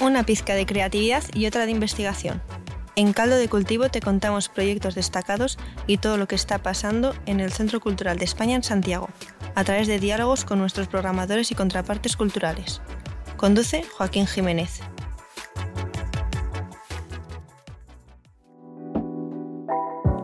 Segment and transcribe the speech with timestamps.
[0.00, 2.42] Una pizca de creatividad y otra de investigación.
[2.96, 5.58] En Caldo de Cultivo te contamos proyectos destacados
[5.88, 9.08] y todo lo que está pasando en el Centro Cultural de España en Santiago,
[9.56, 12.80] a través de diálogos con nuestros programadores y contrapartes culturales.
[13.36, 14.80] Conduce Joaquín Jiménez.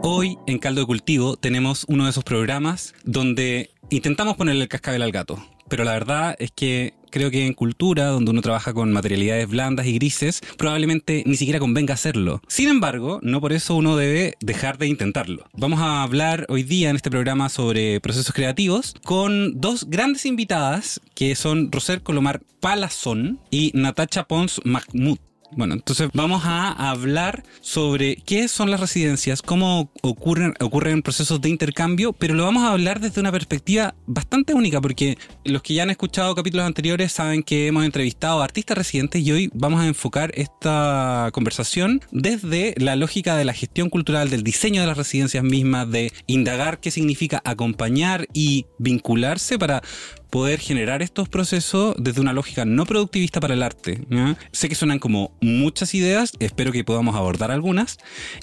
[0.02, 5.02] Hoy en Caldo de Cultivo tenemos uno de esos programas donde intentamos ponerle el cascabel
[5.02, 8.92] al gato, pero la verdad es que creo que en cultura, donde uno trabaja con
[8.92, 12.40] materialidades blandas y grises, probablemente ni siquiera convenga hacerlo.
[12.48, 15.46] Sin embargo, no por eso uno debe dejar de intentarlo.
[15.52, 21.00] Vamos a hablar hoy día en este programa sobre procesos creativos con dos grandes invitadas
[21.14, 25.18] que son Roser Colomar Palazón y Natacha Pons Mahmoud.
[25.52, 31.48] Bueno, entonces vamos a hablar sobre qué son las residencias, cómo ocurren, ocurren procesos de
[31.48, 35.82] intercambio, pero lo vamos a hablar desde una perspectiva bastante única, porque los que ya
[35.82, 39.88] han escuchado capítulos anteriores saben que hemos entrevistado a artistas residentes y hoy vamos a
[39.88, 45.42] enfocar esta conversación desde la lógica de la gestión cultural, del diseño de las residencias
[45.42, 49.82] mismas, de indagar qué significa acompañar y vincularse para
[50.30, 54.06] poder generar estos procesos desde una lógica no productivista para el arte.
[54.52, 57.98] Sé que suenan como muchas ideas, espero que podamos abordar algunas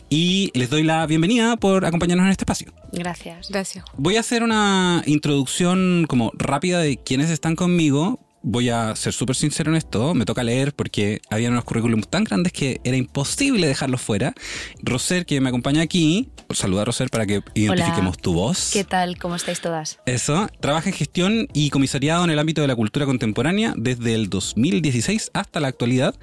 [0.10, 2.74] y les doy la bienvenida por acompañarnos en este espacio.
[2.92, 3.50] Gracias.
[3.50, 3.86] Gracias.
[3.98, 9.36] Voy a hacer una introducción como rápida de quienes están conmigo voy a ser súper
[9.36, 13.68] sincero en esto, me toca leer porque había unos currículums tan grandes que era imposible
[13.68, 14.34] dejarlos fuera.
[14.82, 18.72] Roser, que me acompaña aquí, saluda a Roser para que identifiquemos tu voz.
[18.72, 19.18] ¿Qué tal?
[19.18, 20.00] ¿Cómo estáis todas?
[20.06, 24.30] Eso, trabaja en gestión y comisariado en el ámbito de la cultura contemporánea desde el
[24.30, 26.16] 2016 hasta la actualidad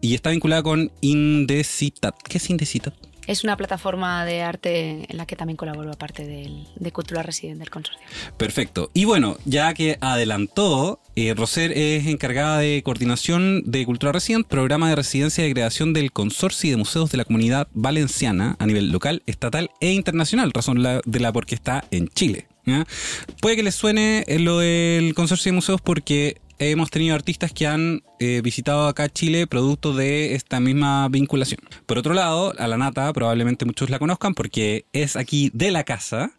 [0.00, 2.14] y está vinculada con Indecitat.
[2.22, 3.11] ¿Qué es Indecitat?
[3.26, 7.60] Es una plataforma de arte en la que también colaboro aparte del, de Cultura Resident
[7.60, 8.04] del consorcio.
[8.36, 8.90] Perfecto.
[8.94, 14.88] Y bueno, ya que adelantó, eh, Roser es encargada de coordinación de Cultura Resident, programa
[14.88, 19.22] de residencia de creación del Consorcio de Museos de la Comunidad Valenciana a nivel local,
[19.26, 22.48] estatal e internacional, razón de la por qué está en Chile.
[23.40, 28.02] Puede que les suene lo del Consorcio de Museos porque hemos tenido artistas que han
[28.18, 31.60] eh, visitado acá Chile producto de esta misma vinculación.
[31.86, 35.84] Por otro lado, a la Nata probablemente muchos la conozcan porque es aquí de la
[35.84, 36.32] casa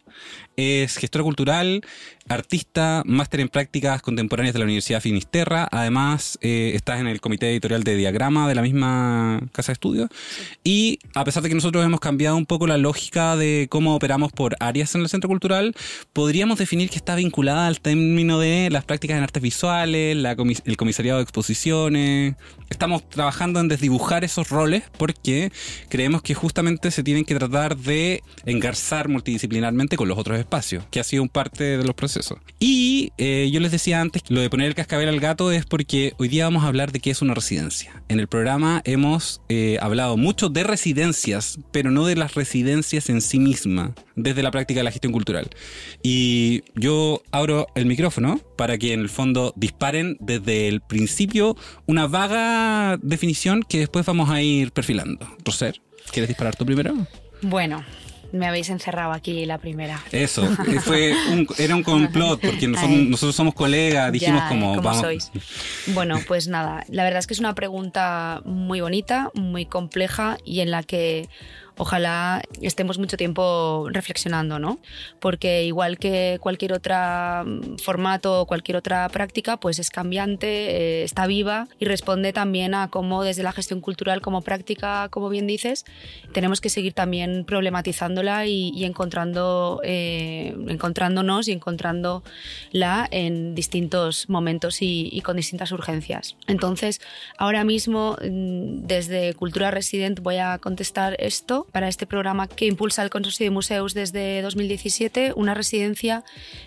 [0.56, 1.82] es gestora cultural,
[2.30, 5.68] artista, máster en prácticas contemporáneas de la Universidad Finisterra.
[5.72, 10.10] Además, eh, estás en el comité editorial de Diagrama de la misma casa de estudio.
[10.64, 14.32] Y a pesar de que nosotros hemos cambiado un poco la lógica de cómo operamos
[14.32, 15.76] por áreas en el centro cultural,
[16.14, 20.18] podríamos definir que está vinculada al término de las prácticas en artes visuales,
[20.66, 22.36] el comisariado de exposiciones.
[22.70, 25.52] Estamos trabajando en desdibujar esos roles porque
[25.90, 31.00] creemos que justamente se tienen que tratar de engarzar multidisciplinarmente con los otros espacios, que
[31.00, 32.13] ha sido un parte de los procesos.
[32.60, 36.14] Y eh, yo les decía antes, lo de poner el cascabel al gato es porque
[36.18, 38.04] hoy día vamos a hablar de qué es una residencia.
[38.10, 43.22] En el programa hemos eh, hablado mucho de residencias, pero no de las residencias en
[43.22, 45.50] sí mismas, desde la práctica de la gestión cultural.
[46.02, 52.08] Y yo abro el micrófono para que en el fondo disparen desde el principio una
[52.08, 55.28] vaga definición que después vamos a ir perfilando.
[55.44, 55.82] Roser,
[56.12, 56.96] ¿quieres disparar tú primero?
[57.42, 57.84] Bueno,
[58.34, 60.02] me habéis encerrado aquí la primera.
[60.12, 60.46] Eso,
[60.84, 61.14] fue
[61.60, 65.02] era un complot, porque nosotros, somos colegas, dijimos como, vamos.
[65.02, 65.32] Sois?
[65.94, 70.62] Bueno, pues nada, la verdad es que es una pregunta muy bonita, muy compleja y
[70.62, 71.30] en la que
[71.78, 74.80] ojalá estemos mucho tiempo reflexionando, ¿no?
[75.20, 76.96] Porque igual que cualquier otro
[77.46, 82.76] mm, formato o cualquier otra práctica, pues es cambiante, eh, está viva y responde también
[82.76, 85.86] a cómo desde la gestión cultural como práctica, como bien dices,
[86.34, 95.10] tenemos que seguir también problematizándola y, encontrando, eh, encontrándonos y encontrándola en distintos momentos y,
[95.12, 96.36] y con distintas urgencias.
[96.48, 97.02] Entonces,
[97.38, 103.04] ahora mismo mm, desde Cultura Resident voy a contestar esto para este programa que impulsa
[103.04, 106.24] el Consorcio de Museos desde 2017, una residencia,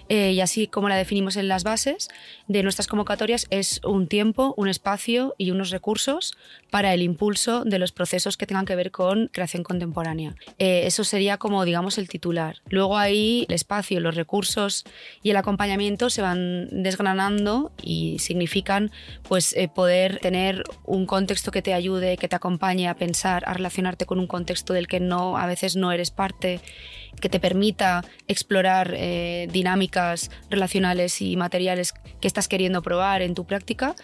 [0.09, 2.09] eh, y así como la definimos en las bases
[2.49, 6.37] de nuestras convocatorias, es un tiempo, un espacio y unos recursos
[6.71, 10.35] para el impulso de los procesos que tengan que ver con creación contemporánea.
[10.59, 12.57] Eh, eso sería como, digamos, el titular.
[12.69, 14.85] Luego ahí el espacio, los recursos
[15.23, 18.91] y el acompañamiento se van desgranando y significan
[19.29, 23.55] pues, eh, poder tener un contexto que te ayude, que te acompañe a pensar, a
[23.55, 26.61] relacionarte con un contexto del que no, a veces no eres parte
[27.21, 33.47] que te permita explorar eh, dinámicas relacionales y materiales que estás queriendo probar en tu
[33.47, 33.95] práctica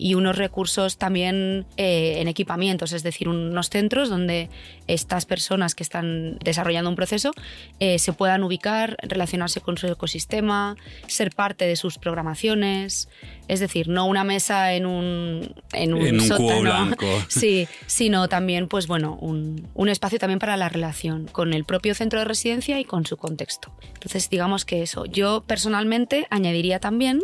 [0.00, 4.48] y unos recursos también eh, en equipamientos, es decir, unos centros donde
[4.86, 7.32] estas personas que están desarrollando un proceso
[7.80, 10.76] eh, se puedan ubicar, relacionarse con su ecosistema,
[11.06, 13.10] ser parte de sus programaciones,
[13.46, 17.06] es decir, no una mesa en un, en un, cubo blanco.
[17.28, 21.94] Sí, sino también, pues bueno, un, un espacio también para la relación con el propio
[21.94, 23.72] centro de residencia y con su contexto.
[23.94, 25.04] Entonces, digamos que eso.
[25.04, 27.20] Yo personalmente añadiría también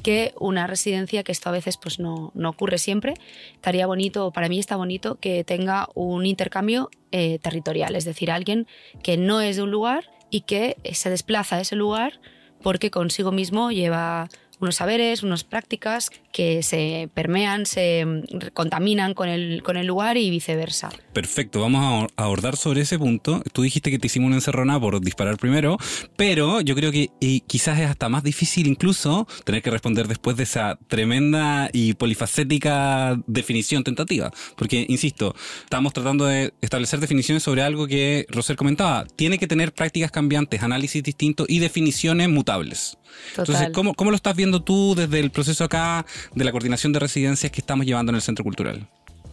[0.00, 3.14] que una residencia, que esto a veces pues no, no ocurre siempre,
[3.54, 8.66] estaría bonito, para mí está bonito, que tenga un intercambio eh, territorial, es decir, alguien
[9.02, 12.20] que no es de un lugar y que se desplaza a ese lugar
[12.62, 14.28] porque consigo mismo lleva
[14.60, 18.06] unos saberes, unas prácticas que se permean, se
[18.54, 20.90] contaminan con el, con el lugar y viceversa.
[21.12, 23.42] Perfecto, vamos a abordar sobre ese punto.
[23.52, 25.76] Tú dijiste que te hicimos una encerrona por disparar primero,
[26.16, 27.10] pero yo creo que
[27.46, 33.20] quizás es hasta más difícil incluso tener que responder después de esa tremenda y polifacética
[33.26, 34.30] definición tentativa.
[34.56, 35.34] Porque, insisto,
[35.64, 39.04] estamos tratando de establecer definiciones sobre algo que Rosel comentaba.
[39.16, 42.98] Tiene que tener prácticas cambiantes, análisis distintos y definiciones mutables.
[43.36, 46.04] Entonces, ¿cómo, ¿cómo lo estás viendo tú desde el proceso acá
[46.34, 48.88] de la coordinación de residencias que estamos llevando en el Centro Cultural?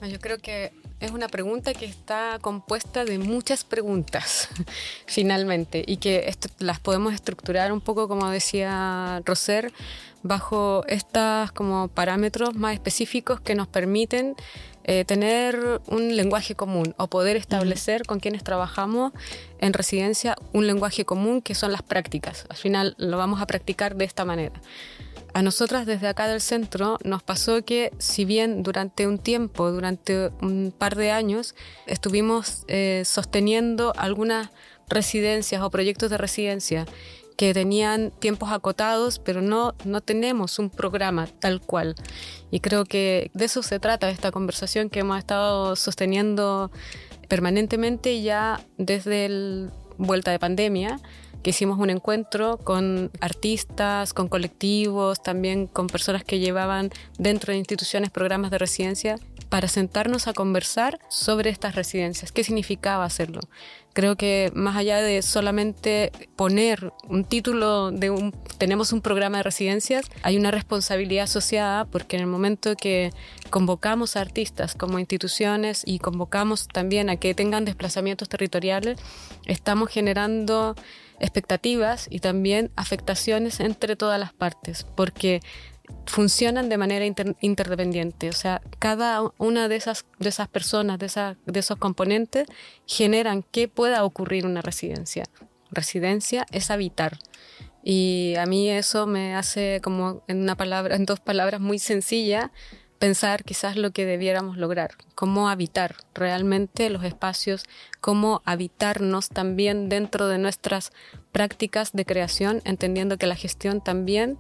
[0.07, 4.49] Yo creo que es una pregunta que está compuesta de muchas preguntas,
[5.07, 9.73] finalmente, y que las podemos estructurar un poco, como decía Roser,
[10.21, 14.35] bajo estos como parámetros más específicos que nos permiten
[14.83, 19.11] eh, tener un lenguaje común o poder establecer con quienes trabajamos
[19.59, 22.45] en residencia un lenguaje común que son las prácticas.
[22.49, 24.61] Al final lo vamos a practicar de esta manera.
[25.37, 30.31] A nosotras desde acá del centro nos pasó que si bien durante un tiempo, durante
[30.41, 31.53] un par de años,
[31.85, 34.49] estuvimos eh, sosteniendo algunas
[34.89, 36.87] residencias o proyectos de residencia
[37.37, 41.93] que tenían tiempos acotados, pero no, no tenemos un programa tal cual.
[42.49, 46.71] Y creo que de eso se trata esta conversación que hemos estado sosteniendo
[47.27, 49.69] permanentemente ya desde el
[49.99, 50.99] vuelta de pandemia
[51.49, 58.09] hicimos un encuentro con artistas, con colectivos, también con personas que llevaban dentro de instituciones
[58.09, 59.17] programas de residencia
[59.49, 63.39] para sentarnos a conversar sobre estas residencias, qué significaba hacerlo.
[63.93, 69.43] Creo que más allá de solamente poner un título de un tenemos un programa de
[69.43, 73.11] residencias, hay una responsabilidad asociada porque en el momento que
[73.49, 78.99] convocamos a artistas como instituciones y convocamos también a que tengan desplazamientos territoriales,
[79.45, 80.75] estamos generando
[81.19, 85.41] expectativas y también afectaciones entre todas las partes, porque
[86.05, 88.29] funcionan de manera interdependiente.
[88.29, 92.47] O sea, cada una de esas, de esas personas, de, de esos componentes,
[92.85, 95.25] generan que pueda ocurrir una residencia.
[95.71, 97.17] Residencia es habitar.
[97.83, 102.51] Y a mí eso me hace como en una palabra, en dos palabras muy sencillas,
[102.99, 107.65] pensar quizás lo que debiéramos lograr, cómo habitar realmente los espacios,
[108.01, 110.91] cómo habitarnos también dentro de nuestras
[111.31, 114.37] prácticas de creación, entendiendo que la gestión también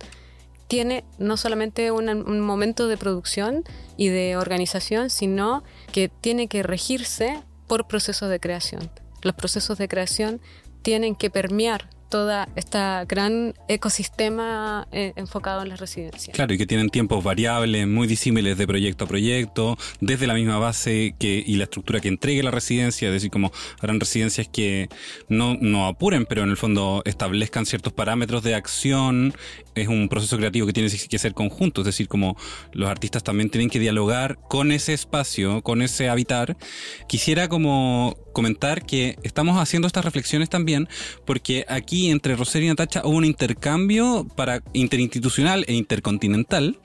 [0.67, 3.63] tiene no solamente un, momento de producción
[3.95, 8.89] y de organización, sino que tiene que regirse por procesos de creación.
[9.21, 10.41] Los procesos de creación
[10.81, 16.35] tienen que permear toda esta gran ecosistema eh, enfocado en las residencias.
[16.35, 20.57] Claro, y que tienen tiempos variables, muy disímiles de proyecto a proyecto, desde la misma
[20.57, 24.89] base que, y la estructura que entregue la residencia, es decir, como habrán residencias que
[25.27, 29.33] no, no apuren, pero en el fondo establezcan ciertos parámetros de acción.
[29.75, 32.37] Es un proceso creativo que tiene que ser conjunto, es decir, como
[32.71, 36.57] los artistas también tienen que dialogar con ese espacio, con ese habitar.
[37.07, 40.87] Quisiera como comentar que estamos haciendo estas reflexiones también
[41.25, 46.77] porque aquí entre Rosario y Natacha hubo un intercambio para interinstitucional e intercontinental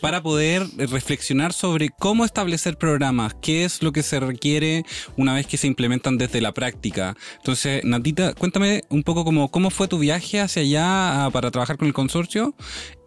[0.00, 4.84] para poder reflexionar sobre cómo establecer programas, qué es lo que se requiere
[5.16, 7.16] una vez que se implementan desde la práctica.
[7.38, 11.76] Entonces, Natita, cuéntame un poco cómo, cómo fue tu viaje hacia allá ah, para trabajar
[11.76, 12.54] con el consorcio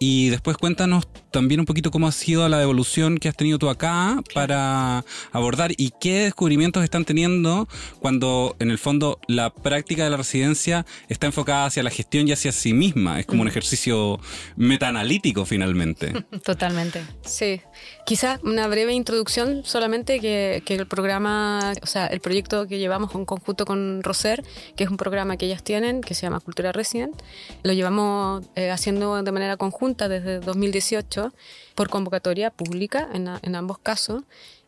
[0.05, 3.69] y después cuéntanos también un poquito cómo ha sido la evolución que has tenido tú
[3.69, 7.69] acá para abordar y qué descubrimientos están teniendo
[8.01, 12.33] cuando en el fondo la práctica de la residencia está enfocada hacia la gestión y
[12.33, 13.17] hacia sí misma.
[13.21, 14.19] Es como un ejercicio
[14.57, 16.11] metaanalítico finalmente.
[16.43, 17.01] Totalmente.
[17.21, 17.61] Sí.
[18.05, 23.23] Quizás una breve introducción solamente que, el programa, o sea, el proyecto que llevamos en
[23.23, 24.43] conjunto con Roser,
[24.75, 27.15] que es un programa que ellas tienen, que se llama Cultura Resident,
[27.63, 31.33] lo llevamos eh, haciendo de manera conjunta desde 2018
[31.75, 34.23] por convocatoria pública en, en ambos casos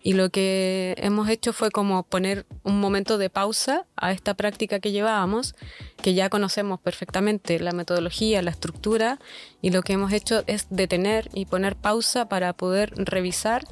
[0.05, 4.79] y lo que hemos hecho fue como poner un momento de pausa a esta práctica
[4.79, 5.55] que llevábamos,
[6.00, 9.17] que ya conocemos perfectamente la metodología, la estructura,
[9.63, 13.65] y lo que hemos hecho es detener y poner pausa para poder revisar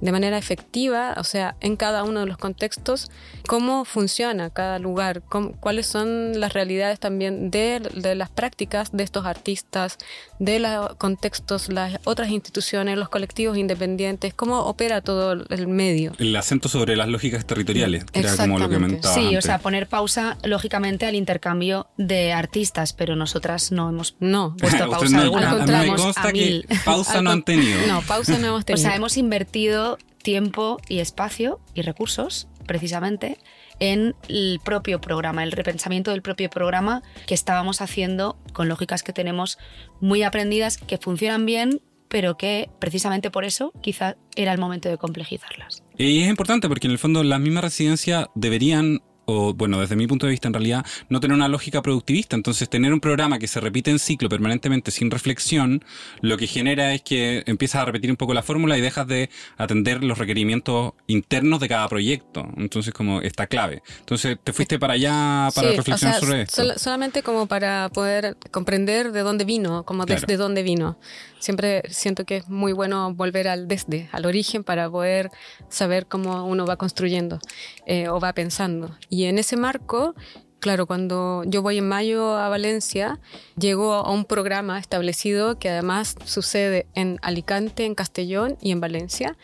[0.00, 3.10] de manera efectiva, o sea, en cada uno de los contextos,
[3.46, 5.22] cómo funciona cada lugar,
[5.60, 7.80] cuáles son las realidades también de,
[8.14, 9.98] las prácticas de estos artistas,
[10.38, 16.12] de los contextos, las otras instituciones, los colectivos independientes, cómo opera todo el medio.
[16.18, 19.14] El acento sobre las lógicas territoriales, que era como lo que comentaba.
[19.14, 24.56] Sí, o sea, poner pausa, lógicamente, al intercambio de artistas, pero nosotras no hemos no.
[24.58, 25.52] puesto pausa alguna.
[25.52, 27.86] A, que pausa no han tenido.
[27.86, 28.76] No, pausa no hemos tenido.
[28.76, 29.85] O sea, hemos invertido
[30.22, 33.38] tiempo y espacio y recursos, precisamente,
[33.78, 39.12] en el propio programa, el repensamiento del propio programa que estábamos haciendo con lógicas que
[39.12, 39.58] tenemos
[40.00, 44.98] muy aprendidas, que funcionan bien, pero que precisamente por eso quizá era el momento de
[44.98, 45.82] complejizarlas.
[45.96, 50.06] Y es importante porque en el fondo las mismas residencias deberían o bueno, desde mi
[50.06, 52.36] punto de vista en realidad, no tener una lógica productivista.
[52.36, 55.84] Entonces, tener un programa que se repite en ciclo permanentemente sin reflexión,
[56.20, 59.28] lo que genera es que empiezas a repetir un poco la fórmula y dejas de
[59.56, 62.48] atender los requerimientos internos de cada proyecto.
[62.56, 63.82] Entonces, como esta clave.
[63.98, 66.78] Entonces, te fuiste para allá para reflexionar sobre esto.
[66.78, 70.98] solamente como para poder comprender de dónde vino, como desde dónde vino.
[71.38, 75.30] Siempre siento que es muy bueno volver al desde, al origen, para poder
[75.68, 77.38] saber cómo uno va construyendo
[77.86, 78.96] eh, o va pensando.
[79.08, 80.14] Y en ese marco,
[80.60, 83.20] claro, cuando yo voy en mayo a Valencia,
[83.58, 89.36] llego a un programa establecido que además sucede en Alicante, en Castellón y en Valencia.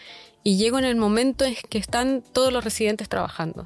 [0.44, 3.64] Y llego en el momento en que están todos los residentes trabajando.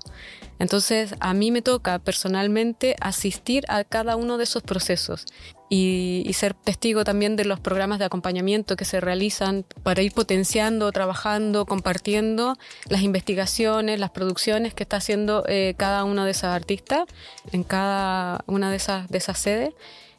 [0.58, 5.26] Entonces, a mí me toca personalmente asistir a cada uno de esos procesos
[5.68, 10.90] y, ser testigo también de los programas de acompañamiento que se realizan para ir potenciando,
[10.92, 12.56] trabajando, compartiendo
[12.88, 17.04] las investigaciones, las producciones que está haciendo eh, cada uno de esos artistas
[17.52, 19.74] en cada una de esas, de esas sedes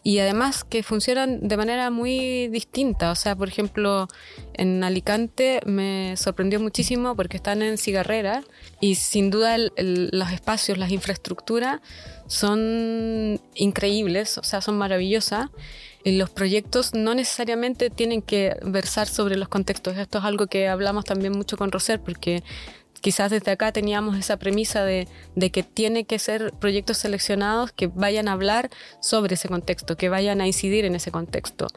[0.08, 3.12] y además que funcionan de manera muy distinta.
[3.12, 4.08] O sea, por ejemplo,
[4.54, 8.42] en Alicante me sorprendió muchísimo porque están en cigarrera
[8.80, 11.82] y sin duda los espacios, las infraestructuras
[12.26, 15.50] son increíbles, o sea, son maravillosas.
[16.06, 19.98] Los proyectos no necesariamente tienen que versar sobre los contextos.
[19.98, 22.44] Esto es algo que hablamos también mucho con Roser porque
[23.02, 25.08] quizás desde acá teníamos esa premisa de,
[25.52, 28.70] que tiene que ser proyectos seleccionados que vayan a hablar
[29.02, 31.68] sobre ese contexto, que vayan a incidir en ese contexto.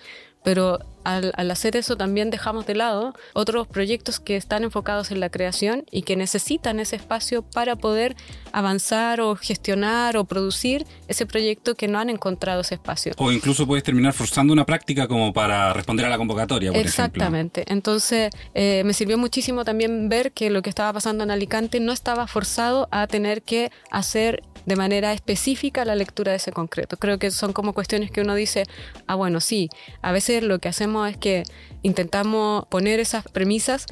[0.42, 5.30] Pero al, hacer eso también dejamos de lado otros proyectos que están enfocados en la
[5.30, 8.16] creación y que necesitan ese espacio para poder
[8.52, 13.12] avanzar o gestionar o producir ese proyecto que no han encontrado ese espacio.
[13.16, 16.72] O incluso puedes terminar forzando una práctica como para responder a la convocatoria.
[16.72, 17.64] Por Exactamente.
[17.68, 21.92] Entonces eh, me sirvió muchísimo también ver que lo que estaba pasando en Alicante no
[21.92, 26.96] estaba forzado a tener que hacer de manera específica la lectura de ese concreto.
[26.96, 28.66] Creo que son como cuestiones que uno dice,
[29.08, 29.68] ah, bueno, sí,
[30.00, 31.42] a veces lo que hacemos es que
[31.82, 33.86] intentamos poner esas premisas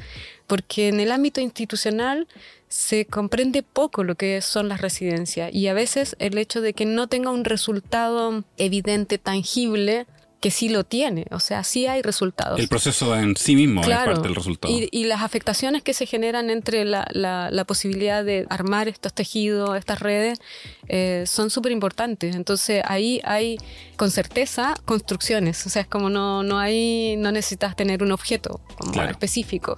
[0.47, 2.29] porque en el ámbito institucional
[2.69, 6.85] se comprende poco lo que son las residencias y a veces el hecho de que
[6.85, 10.07] no tenga un resultado evidente, tangible,
[10.39, 12.59] que sí lo tiene, o sea, sí hay resultados.
[12.59, 14.73] El proceso en sí mismo es parte del resultado.
[14.73, 19.99] Y, las afectaciones que se generan entre la, la, posibilidad de armar estos tejidos, estas
[19.99, 20.39] redes,
[20.87, 22.35] eh, son súper importantes.
[22.35, 23.57] Entonces ahí hay
[23.97, 28.61] con certeza construcciones, o sea, es como no, no, hay, no necesitas tener un objeto
[28.77, 29.75] como específico.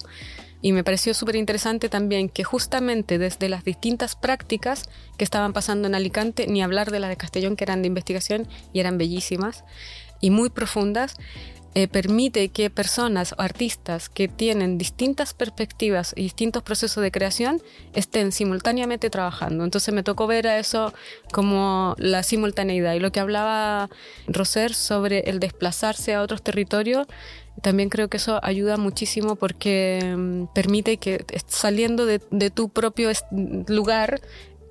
[0.61, 5.87] Y me pareció súper interesante también que justamente desde las distintas prácticas que estaban pasando
[5.87, 9.63] en Alicante, ni hablar de las de Castellón, que eran de investigación y eran bellísimas,
[10.21, 11.17] y muy profundas,
[11.73, 17.61] eh, permite que personas o artistas que tienen distintas perspectivas y distintos procesos de creación
[17.93, 19.63] estén simultáneamente trabajando.
[19.63, 20.93] Entonces me tocó ver a eso
[21.31, 22.95] como la simultaneidad.
[22.95, 23.89] Y lo que hablaba
[24.27, 27.07] Roser sobre el desplazarse a otros territorios,
[27.61, 33.09] también creo que eso ayuda muchísimo porque mm, permite que saliendo de, de tu propio
[33.67, 34.19] lugar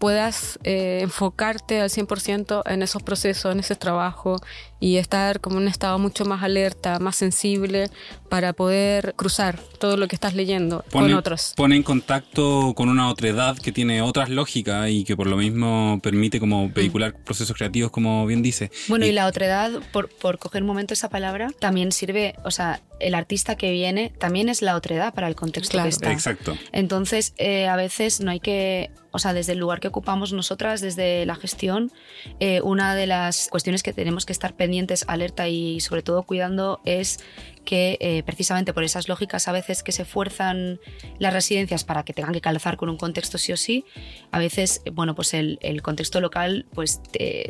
[0.00, 4.40] puedas eh, enfocarte al 100% en esos procesos, en ese trabajo
[4.80, 7.90] y estar como en un estado mucho más alerta, más sensible
[8.30, 11.52] para poder cruzar todo lo que estás leyendo con otros.
[11.54, 15.36] Pone en contacto con una otra edad que tiene otras lógicas y que por lo
[15.36, 16.72] mismo permite como mm.
[16.72, 18.70] vehicular procesos creativos, como bien dice.
[18.88, 22.50] Bueno, y, la otra edad, por, por coger un momento esa palabra, también sirve, o
[22.50, 26.10] sea, el artista que viene también es la otra edad para el contexto que está.
[26.10, 26.56] Exacto.
[26.72, 30.80] Entonces, eh, a veces no hay que, o sea, desde el lugar que ocupamos nosotras,
[30.80, 31.90] desde la gestión,
[32.38, 36.80] eh, una de las cuestiones que tenemos que estar pendientes, alerta y sobre todo cuidando
[36.84, 37.20] es
[37.64, 40.80] que eh, precisamente por esas lógicas a veces que se fuerzan
[41.18, 43.84] las residencias para que tengan que calzar con un contexto sí o sí,
[44.30, 47.00] a veces, bueno, pues el, contexto local pues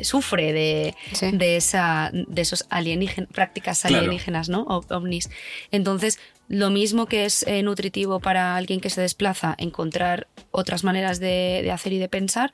[0.01, 0.95] sufre de,
[1.33, 4.63] de, esa, de esos alienígenas, prácticas alienígenas, ¿no?
[4.89, 5.29] ovnis.
[5.71, 6.19] Entonces,
[6.51, 11.61] lo mismo que es eh, nutritivo para alguien que se desplaza encontrar otras maneras de,
[11.63, 12.51] de hacer y de pensar,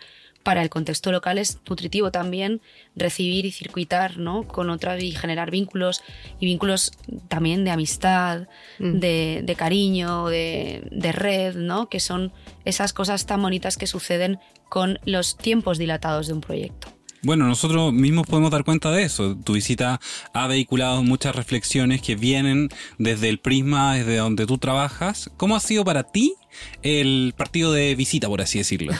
[0.47, 2.61] para el contexto local es nutritivo también
[2.95, 4.47] recibir y circuitar ¿no?
[4.47, 6.01] con otras y generar vínculos
[6.39, 6.93] y vínculos
[7.27, 8.47] también de amistad,
[8.79, 8.99] mm.
[8.99, 11.89] de, cariño, de, de, red, ¿no?
[11.89, 12.31] que son
[12.63, 14.39] esas cosas tan bonitas que suceden
[14.69, 16.96] con los tiempos dilatados de un proyecto.
[17.27, 19.35] Bueno, nosotros mismos podemos dar cuenta de eso.
[19.35, 19.99] Tu visita
[20.31, 22.69] ha vehiculado muchas reflexiones que vienen
[22.99, 25.29] desde el prisma, desde donde tú trabajas.
[25.35, 26.35] ¿Cómo ha sido para ti
[26.83, 28.93] el partido de visita, por así decirlo?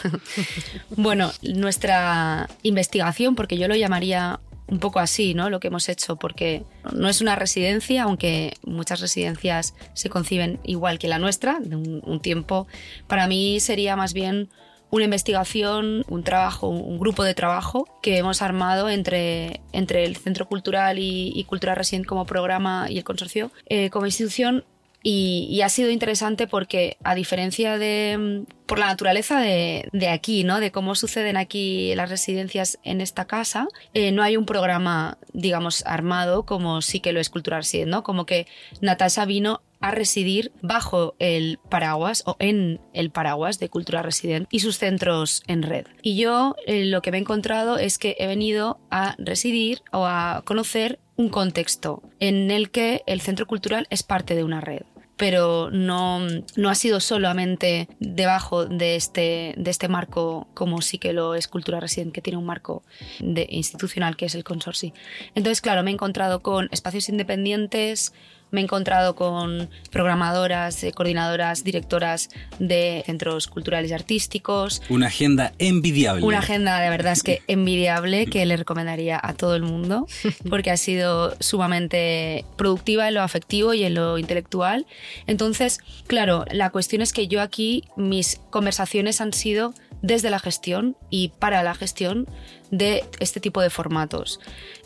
[0.97, 5.49] bueno, nuestra investigación, porque yo lo llamaría un poco así, ¿no?
[5.49, 10.99] Lo que hemos hecho, porque no es una residencia, aunque muchas residencias se conciben igual
[10.99, 12.67] que la nuestra, de un tiempo.
[13.07, 14.49] Para mí sería más bien
[14.89, 20.47] una investigación, un trabajo, un grupo de trabajo que hemos armado entre, entre el Centro
[20.47, 24.63] Cultural y, Cultura Resident como programa y el consorcio eh, como institución
[25.03, 28.43] y, ha sido interesante porque, a diferencia de.
[28.65, 30.59] por la naturaleza de, aquí, ¿no?
[30.59, 35.85] De cómo suceden aquí las residencias en esta casa, eh, no hay un programa, digamos,
[35.85, 38.03] armado como sí que lo es Cultura Resident, ¿no?
[38.03, 38.47] Como que
[38.81, 44.59] Natasha vino a residir bajo el paraguas o en el paraguas de Cultura Resident y
[44.59, 45.85] sus centros en red.
[46.01, 50.05] Y yo eh, lo que me he encontrado es que he venido a residir o
[50.05, 54.83] a conocer un contexto en el que el centro cultural es parte de una red
[55.17, 56.19] pero no,
[56.55, 61.47] no ha sido solamente debajo de este, de este marco como sí que lo es
[61.47, 62.83] Cultura Resident, que tiene un marco
[63.19, 64.93] de, institucional que es el consorcio.
[65.33, 68.13] Entonces, claro, me he encontrado con espacios independientes,
[68.51, 74.81] me he encontrado con programadoras, eh, coordinadoras, directoras de centros culturales y artísticos.
[74.89, 76.25] Una agenda envidiable.
[76.25, 80.07] Una agenda de verdad es que envidiable que le recomendaría a todo el mundo
[80.49, 84.85] porque ha sido sumamente productiva en lo afectivo y en lo intelectual.
[85.27, 90.95] Entonces, claro, la cuestión es que yo aquí mis conversaciones han sido desde la gestión
[91.09, 92.27] y para la gestión
[92.71, 94.39] de este tipo de formatos.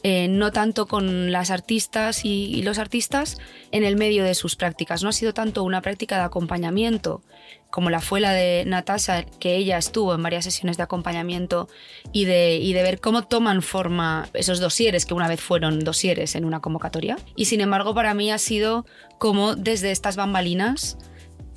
[0.04, 3.38] Eh, no tanto con las artistas y, los artistas
[3.72, 5.04] en el medio de sus prácticas.
[5.04, 7.24] No ha sido tanto una práctica de acompañamiento
[7.70, 11.70] como la fue la de Natasha, que ella estuvo en varias sesiones de acompañamiento
[12.12, 16.36] y de, y de ver cómo toman forma esos dosieres, que una vez fueron dosieres
[16.36, 17.18] en una convocatoria.
[17.38, 18.86] Y sin embargo, para mí ha sido
[19.20, 20.98] como desde estas bambalinas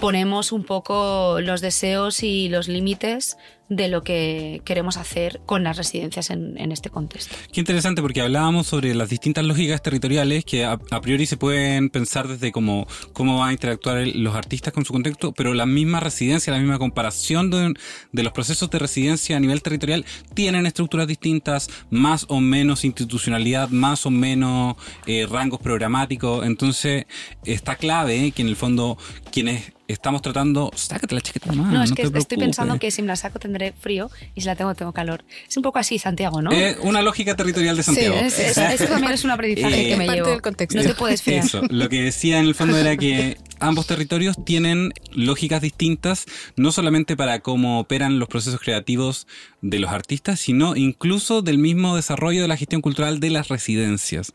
[0.05, 3.39] ponemos un poco los deseos y los límites
[3.71, 7.35] de lo que queremos hacer con las residencias en, este contexto.
[7.51, 12.29] Qué interesante porque hablábamos sobre las distintas lógicas territoriales que a, priori se pueden pensar
[12.29, 16.53] desde cómo, cómo van a interactuar los artistas con su contexto, pero la misma residencia,
[16.53, 22.27] la misma comparación de, los procesos de residencia a nivel territorial tienen estructuras distintas, más
[22.29, 27.07] o menos institucionalidad, más o menos eh, rangos programáticos, entonces
[27.47, 28.99] está clave que en el fondo
[29.33, 30.71] quienes estamos tratando.
[30.75, 31.73] Sácate la chaqueta más.
[31.73, 34.57] No, es que estoy pensando que si me la saco tendré frío y si la
[34.57, 35.25] tengo, tengo calor.
[35.49, 36.53] Es un poco así, Santiago, ¿no?
[36.53, 38.17] Eh, una lógica territorial de Santiago.
[38.31, 40.29] Sí, esto también es un aprendizaje que me llevo.
[40.29, 40.81] Del contexto.
[40.81, 41.45] No te puedes fiar.
[41.45, 46.73] Eso, lo que decía en el fondo era que ambos territorios tienen lógicas distintas, no
[46.73, 49.27] solamente para cómo operan los procesos creativos
[49.63, 54.35] de los artistas, sino incluso del mismo desarrollo de la gestión cultural de las residencias.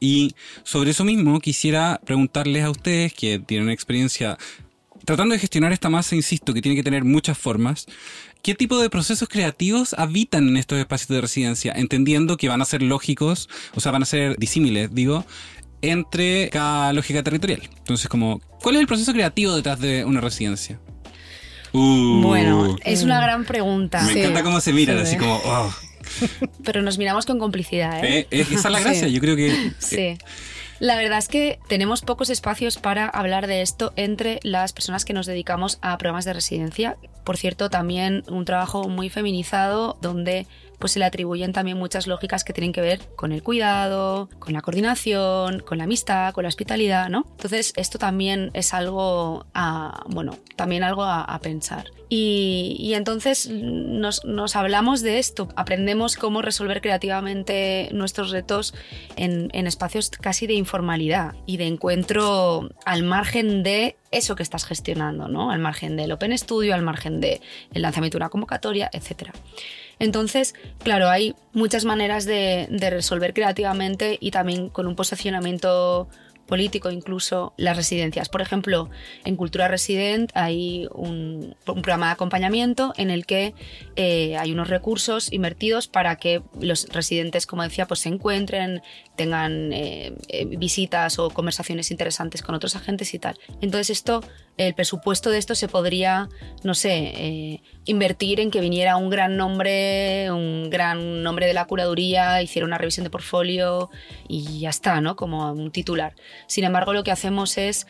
[0.00, 0.34] Y
[0.64, 4.38] sobre eso mismo quisiera preguntarles a ustedes que tienen experiencia
[5.04, 7.86] tratando de gestionar esta masa, insisto, que tiene que tener muchas formas,
[8.42, 11.72] ¿qué tipo de procesos creativos habitan en estos espacios de residencia?
[11.74, 15.24] Entendiendo que van a ser lógicos, o sea, van a ser disímiles, digo,
[15.82, 17.62] entre cada lógica territorial.
[17.78, 20.78] Entonces, como, ¿cuál es el proceso creativo detrás de una residencia?
[21.72, 22.20] Uh.
[22.22, 24.02] bueno, es una gran pregunta.
[24.02, 25.72] Me encanta cómo se miran, así como, oh.
[26.64, 28.26] Pero nos miramos con complicidad, ¿eh?
[28.30, 29.72] eh esa es la gracia, yo creo que...
[29.78, 30.18] Sí.
[30.80, 35.12] La verdad es que tenemos pocos espacios para hablar de esto entre las personas que
[35.12, 36.96] nos dedicamos a programas de residencia.
[37.22, 40.46] Por cierto, también un trabajo muy feminizado donde
[40.80, 44.54] pues se le atribuyen también muchas lógicas que tienen que ver con el cuidado, con
[44.54, 47.26] la coordinación, con la amistad, con la hospitalidad, ¿no?
[47.32, 51.90] Entonces esto también es algo a, bueno, también algo a, pensar.
[52.08, 54.20] Y, entonces nos,
[54.56, 58.74] hablamos de esto, aprendemos cómo resolver creativamente nuestros retos
[59.16, 65.28] en, espacios casi de informalidad y de encuentro al margen de eso que estás gestionando,
[65.28, 65.50] ¿no?
[65.50, 67.40] Al margen del Open Studio, al margen del
[67.72, 69.30] lanzamiento de una convocatoria, etc.
[70.00, 76.08] Entonces, claro, hay muchas maneras de, resolver creativamente y también con un posicionamiento
[76.46, 78.28] político incluso las residencias.
[78.28, 78.90] Por ejemplo,
[79.24, 83.54] en Cultura Resident hay un, programa de acompañamiento en el que
[83.94, 88.82] eh, hay unos recursos invertidos para que los residentes, como decía, pues se encuentren,
[89.16, 93.38] tengan eh, eh, visitas o conversaciones interesantes con otros agentes y tal.
[93.60, 94.24] Entonces esto,
[94.66, 96.28] el presupuesto de esto se podría,
[96.62, 102.42] no sé, invertir en que viniera un gran nombre, un gran nombre de la curaduría,
[102.42, 103.90] hiciera una revisión de portfolio
[104.28, 105.16] y ya está, ¿no?
[105.16, 106.14] Como un titular.
[106.46, 107.86] Sin embargo, lo que hacemos es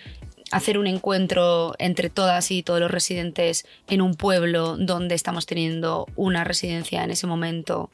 [0.50, 6.06] hacer un encuentro entre todas y todos los residentes en un pueblo donde estamos teniendo
[6.16, 7.90] una residencia en ese momento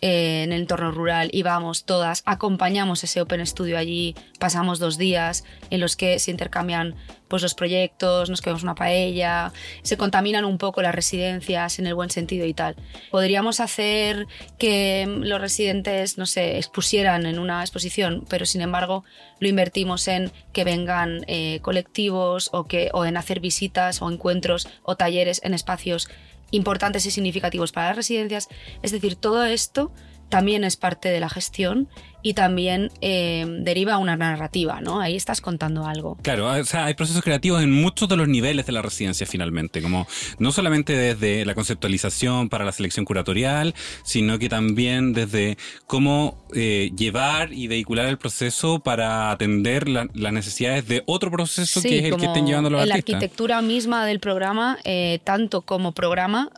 [0.00, 4.96] eh, en el entorno rural y vamos todas, acompañamos ese Open Studio allí, pasamos dos
[4.96, 6.94] días en los que se intercambian
[7.30, 11.94] pues, los proyectos, nos quedamos una paella, se contaminan un poco las residencias en el
[11.94, 12.74] buen sentido y tal.
[13.10, 14.26] Podríamos hacer
[14.58, 19.04] que los residentes, no sé, expusieran en una exposición, pero sin embargo
[19.38, 24.68] lo invertimos en que vengan eh, colectivos o, que, o en hacer visitas o encuentros
[24.82, 26.08] o talleres en espacios
[26.50, 28.48] importantes y significativos para las residencias.
[28.82, 29.92] Es decir, todo esto
[30.30, 31.88] también es parte de la gestión
[32.22, 35.00] y también eh, deriva una narrativa, ¿no?
[35.00, 36.16] Ahí estás contando algo.
[36.22, 39.82] Claro, o sea, hay procesos creativos en muchos de los niveles de la residencia finalmente,
[39.82, 40.06] como
[40.38, 46.90] no solamente desde la conceptualización para la selección curatorial, sino que también desde cómo eh,
[46.96, 52.16] llevar y vehicular el proceso para atender las necesidades de otro proceso que es el
[52.16, 56.50] que estén llevando los la arquitectura misma del programa, eh, tanto como programa,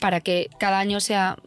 [0.00, 1.38] para que cada año sea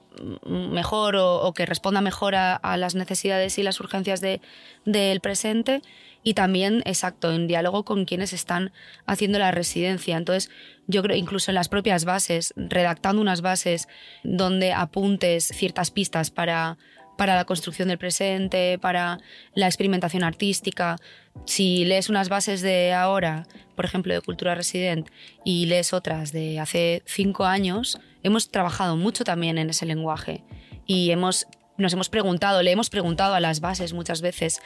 [0.45, 5.81] mejor o, que responda mejor a, las necesidades y las urgencias del presente
[6.27, 8.73] y también, exacto, en diálogo con quienes están
[9.05, 10.17] haciendo la residencia.
[10.17, 10.51] Entonces,
[10.85, 13.87] yo creo incluso en las propias bases, redactando unas bases
[14.23, 16.77] donde apuntes ciertas pistas para,
[17.17, 19.19] para la construcción del presente, para
[19.53, 20.97] la experimentación artística.
[21.45, 25.07] Si lees unas bases de ahora, por ejemplo, de cultura resident,
[25.45, 30.43] y lees otras de hace cinco años, hemos trabajado mucho también en ese lenguaje
[30.85, 34.59] y hemos, nos hemos preguntado, le hemos preguntado a las bases muchas veces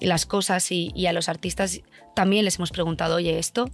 [0.00, 1.80] las cosas y, y a los artistas
[2.14, 3.70] también les hemos preguntado, oye, esto,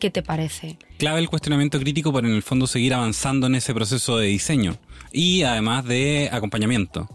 [0.00, 0.78] ¿qué te parece?
[0.98, 4.78] Clave el cuestionamiento crítico para en el fondo seguir avanzando en ese proceso de diseño
[5.14, 7.08] y además de acompañamiento.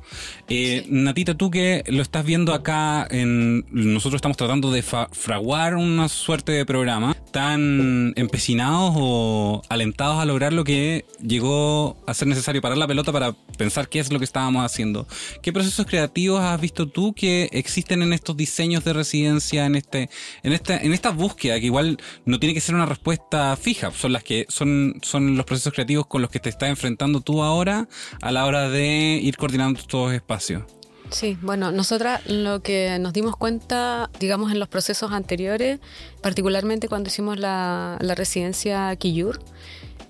[0.48, 6.08] Eh, Natita, tú que lo estás viendo acá, en, nosotros estamos tratando de fraguar una
[6.08, 12.62] suerte de programa, tan empecinados o alentados a lograr lo que llegó a ser necesario
[12.62, 15.06] parar la pelota para pensar qué es lo que estábamos haciendo.
[15.42, 20.10] ¿Qué procesos creativos has visto tú que existen en estos diseños de residencia, en este,
[20.44, 24.14] en esta, en esta búsqueda, que igual no tiene que ser una respuesta fija, son
[24.14, 27.89] las que son, son los procesos creativos con los que te estás enfrentando tú ahora
[28.22, 30.64] a la hora de ir coordinando todos espacios.
[31.12, 35.80] Sí, bueno, nosotras lo que nos dimos cuenta, digamos, en los procesos anteriores,
[36.22, 39.40] particularmente cuando hicimos la, la residencia Quillur,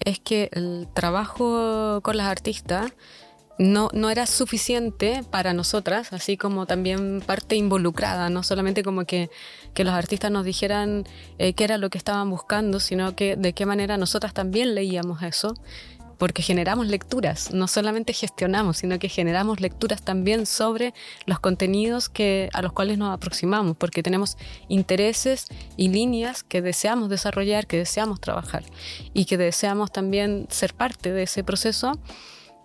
[0.01, 2.91] es que el trabajo con las artistas
[3.59, 9.29] no, no era suficiente para nosotras, así como también parte involucrada, no solamente como que,
[9.73, 11.03] que los artistas nos dijeran
[11.37, 15.21] eh, qué era lo que estaban buscando, sino que de qué manera nosotras también leíamos
[15.23, 15.55] eso
[16.19, 20.93] porque generamos lecturas, no solamente gestionamos, sino que generamos lecturas también sobre
[21.25, 27.09] los contenidos que, a los cuales nos aproximamos, porque tenemos intereses y líneas que deseamos
[27.09, 28.65] desarrollar, que deseamos trabajar
[29.13, 31.93] y que deseamos también ser parte de ese proceso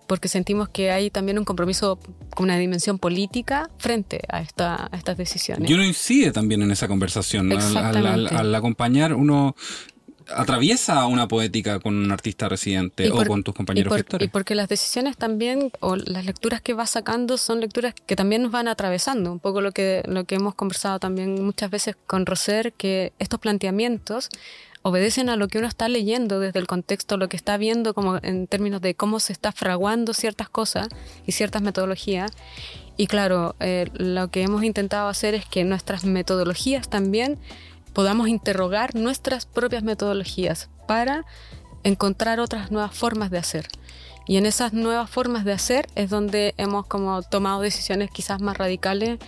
[0.07, 1.99] porque sentimos que hay también un compromiso
[2.35, 5.67] con una dimensión política frente a, esta, estas decisiones.
[5.67, 7.51] Y uno incide también en esa conversación.
[7.51, 9.55] al, acompañar, uno
[10.33, 14.69] atraviesa una poética con un artista residente o con tus compañeros y Y porque las
[14.69, 19.31] decisiones también, o las lecturas que vas sacando, son lecturas que también nos van atravesando.
[19.31, 23.39] Un poco lo que, lo que hemos conversado también muchas veces con Roser, que estos
[23.39, 24.29] planteamientos
[24.81, 28.19] obedecen a lo que uno está leyendo desde el contexto, lo que está viendo como
[28.21, 30.89] en términos de cómo se está fraguando ciertas cosas
[31.25, 32.31] y ciertas metodologías.
[32.95, 37.39] Y claro, eh, lo que hemos intentado hacer es que nuestras metodologías también
[37.95, 41.25] podamos interrogar nuestras propias metodologías para
[41.83, 43.67] encontrar otras nuevas formas de hacer.
[44.27, 48.57] Y en esas nuevas formas de hacer es donde hemos como tomado decisiones quizás más
[48.57, 49.19] radicales,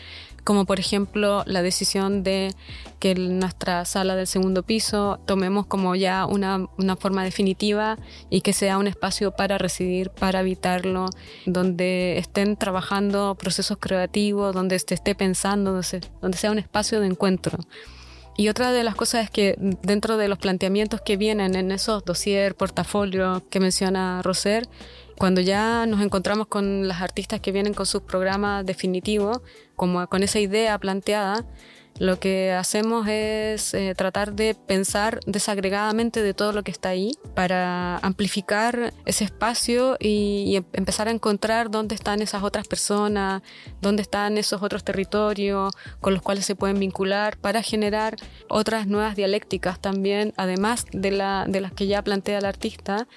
[0.43, 2.53] como por ejemplo la decisión de
[2.99, 7.97] que nuestra sala del segundo piso tomemos como ya una, una, forma definitiva
[8.29, 11.09] y que sea un espacio para residir, para habitarlo,
[11.45, 15.79] donde estén trabajando procesos creativos, donde se esté pensando,
[16.21, 17.59] donde sea un espacio de encuentro.
[18.39, 22.05] Y otra de las cosas es que dentro de los planteamientos que vienen en esos
[22.05, 24.67] dossier, portafolio que menciona Roser,
[25.17, 29.41] cuando ya nos encontramos con las artistas que vienen con sus programas definitivos,
[29.75, 31.45] como con esa idea planteada,
[31.99, 37.11] lo que hacemos es eh, tratar de pensar desagregadamente de todo lo que está ahí
[37.33, 43.41] para amplificar ese espacio y, y em- empezar a encontrar dónde están esas otras personas,
[43.81, 48.15] dónde están esos otros territorios con los cuales se pueden vincular para generar
[48.49, 53.07] otras nuevas dialécticas también, además de, la, de las que ya plantea el artista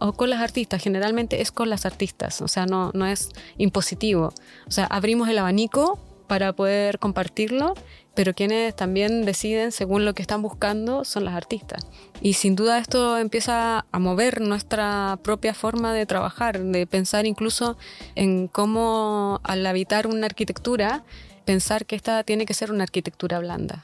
[0.00, 4.32] o con las artistas, generalmente es con las artistas, o sea, no, no es impositivo.
[4.66, 7.74] O sea, abrimos el abanico para poder compartirlo,
[8.14, 11.86] pero quienes también deciden según lo que están buscando son las artistas.
[12.20, 17.76] Y sin duda esto empieza a mover nuestra propia forma de trabajar, de pensar incluso
[18.14, 21.04] en cómo al habitar una arquitectura,
[21.44, 23.82] pensar que esta tiene que ser una arquitectura blanda.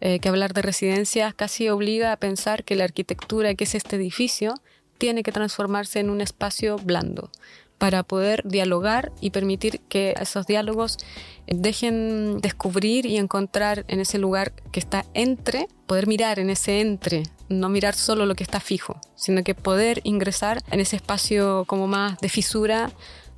[0.00, 3.96] Eh, que hablar de residencias casi obliga a pensar que la arquitectura que es este
[3.96, 4.54] edificio
[4.98, 7.30] tiene que transformarse en un espacio blando
[7.78, 10.98] para poder dialogar y permitir que esos diálogos
[11.46, 17.24] dejen descubrir y encontrar en ese lugar que está entre, poder mirar en ese entre,
[17.48, 21.86] no mirar solo lo que está fijo, sino que poder ingresar en ese espacio como
[21.86, 22.90] más de fisura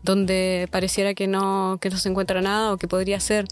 [0.03, 3.46] donde pareciera que no, que no se encuentra nada o que podría ser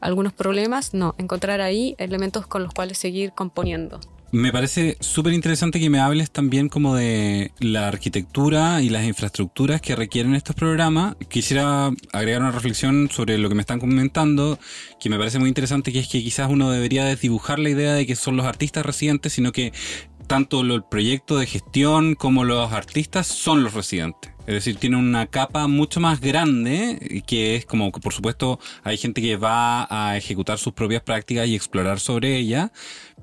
[0.00, 3.98] algunos problemas, no, encontrar ahí elementos con los cuales seguir componiendo.
[4.32, 9.80] Me parece súper interesante que me hables también como de la arquitectura y las infraestructuras
[9.80, 11.16] que requieren estos programas.
[11.28, 14.58] Quisiera agregar una reflexión sobre lo que me están comentando,
[15.00, 18.04] que me parece muy interesante, que es que quizás uno debería desdibujar la idea de
[18.04, 19.72] que son los artistas residentes, sino que
[20.26, 24.35] tanto el proyecto de gestión como los artistas son los residentes.
[24.46, 28.96] Es decir, tiene una capa mucho más grande que es como, que, por supuesto, hay
[28.96, 32.72] gente que va a ejecutar sus propias prácticas y explorar sobre ella,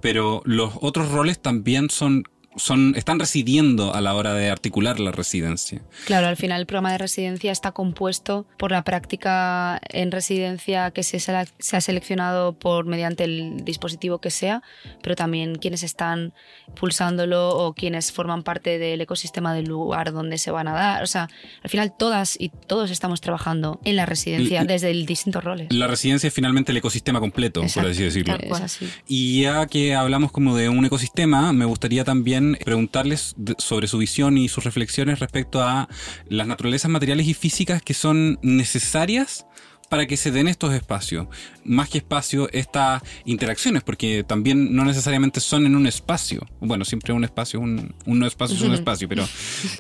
[0.02, 2.24] pero los otros roles también son,
[2.56, 5.82] son, están residiendo a la hora de articular la residencia.
[6.06, 11.04] Claro, al final el programa de residencia está compuesto por la práctica en residencia que
[11.04, 14.62] se, se ha seleccionado por mediante el dispositivo que sea,
[15.02, 16.34] pero también quienes están
[16.80, 21.04] pulsándolo o quienes forman parte del ecosistema del lugar donde se van a dar.
[21.04, 21.30] O sea,
[21.64, 25.68] al final todas y todos estamos trabajando en la residencia L- desde distintos roles.
[25.72, 28.38] La residencia es finalmente el ecosistema completo, por Exacto, así decirlo.
[28.54, 28.90] Así.
[29.08, 34.38] Y ya que hablamos como de un ecosistema, me gustaría también preguntarles sobre su visión
[34.38, 35.88] y sus reflexiones respecto a
[36.28, 39.46] las naturalezas materiales y físicas que son necesarias
[39.94, 41.28] para que se den estos espacios.
[41.64, 46.48] Más que espacio, estas interacciones, porque también no necesariamente son en un espacio.
[46.60, 49.28] Bueno, siempre un espacio, un, un no espacio es un espacio, pero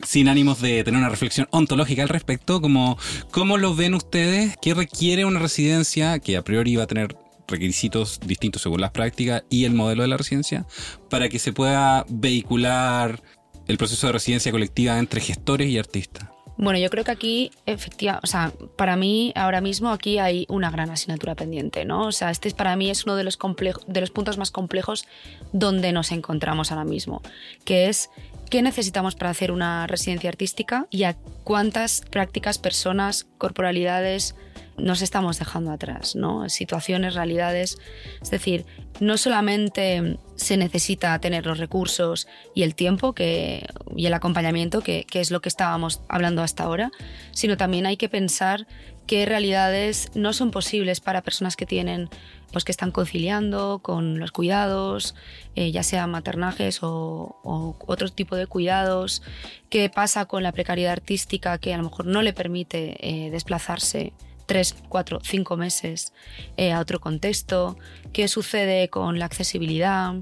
[0.05, 2.95] sin ánimos de tener una reflexión ontológica al respecto, como
[3.31, 7.15] cómo lo ven ustedes, qué requiere una residencia que a priori va a tener
[7.53, 10.65] requisitos distintos según las prácticas y el modelo de la residencia
[11.09, 13.21] para que se pueda vehicular
[13.67, 16.29] el proceso de residencia colectiva entre gestores y artistas.
[16.55, 20.69] Bueno, yo creo que aquí, efectivamente, o sea, para mí ahora mismo aquí hay una
[20.69, 22.07] gran asignatura pendiente, ¿no?
[22.07, 23.39] O sea, este es, para mí es uno de los,
[23.87, 25.05] de los puntos más complejos
[25.51, 27.21] donde nos encontramos ahora mismo,
[27.65, 28.11] que es
[28.51, 34.35] qué necesitamos para hacer una residencia artística y a cuántas prácticas, personas, corporalidades
[34.77, 36.15] nos estamos dejando atrás.
[36.47, 37.77] Situaciones, realidades.
[38.21, 38.65] Es decir,
[38.99, 45.31] no solamente se necesita tener los recursos y el tiempo y el acompañamiento, que, es
[45.31, 46.91] lo que estábamos hablando hasta ahora,
[47.31, 48.67] sino también hay que pensar
[49.05, 52.09] qué realidades no son posibles para personas que tienen
[52.51, 55.15] pues que están conciliando con los cuidados,
[55.55, 59.23] eh, ya sean maternajes o, o otro tipo de cuidados,
[59.69, 64.13] qué pasa con la precariedad artística que a lo mejor no le permite eh, desplazarse
[64.45, 66.13] tres, cuatro, cinco meses
[66.57, 67.77] eh, a otro contexto,
[68.11, 70.13] qué sucede con la accesibilidad,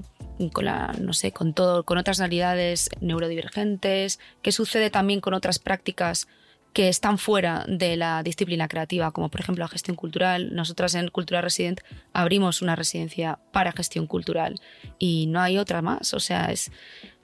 [0.52, 5.58] con la, no sé, con todo, con otras realidades neurodivergentes, qué sucede también con otras
[5.58, 6.28] prácticas
[6.72, 10.54] que están fuera de la disciplina creativa, como por ejemplo la gestión cultural.
[10.54, 11.80] Nosotras en Cultura Resident
[12.12, 14.60] abrimos una residencia para gestión cultural
[14.98, 16.14] y no hay otra más.
[16.14, 16.72] O sea, es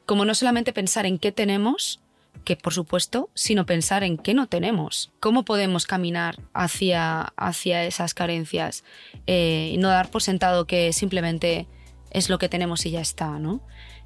[0.04, 2.00] como no solamente pensar en qué tenemos,
[2.44, 5.12] que por supuesto, sino pensar en qué no tenemos.
[5.20, 8.84] ¿Cómo podemos caminar hacia, hacia esas carencias
[9.26, 11.66] eh, y no dar por sentado que simplemente
[12.10, 13.60] es lo que tenemos y ya está, ¿no?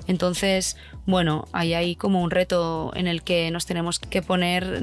[0.06, 4.82] Entonces, bueno, ahí hay como un reto en el que nos tenemos que poner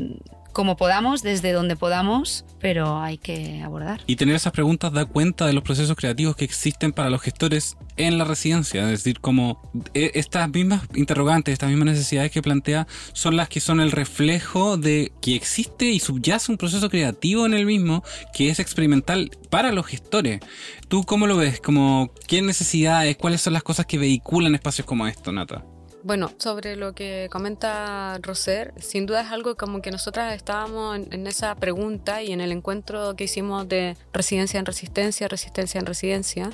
[0.54, 4.02] como podamos, desde donde podamos, pero hay que abordar.
[4.08, 7.78] Y tener esas preguntas da cuenta de los procesos creativos que existen para los gestores
[7.98, 8.84] en la residencia.
[8.84, 9.62] Es decir, como
[9.94, 14.78] eh, estas mismas interrogantes, estas mismas necesidades que plantea son las que son el reflejo
[14.78, 19.72] de que existe y subyace un proceso creativo en el mismo que es experimental para
[19.72, 20.40] los gestores.
[20.88, 21.60] ¿Tú cómo lo ves?
[21.60, 23.18] Como, ¿Qué necesidades?
[23.18, 25.64] ¿Cuáles son las cosas que vehiculan espacios como esto, Nata?
[26.02, 31.08] Bueno, sobre lo que comenta Roser, sin duda es algo como que nosotras estábamos en,
[31.12, 35.86] en, esa pregunta y en el encuentro que hicimos de residencia en resistencia, resistencia en
[35.86, 36.52] residencia,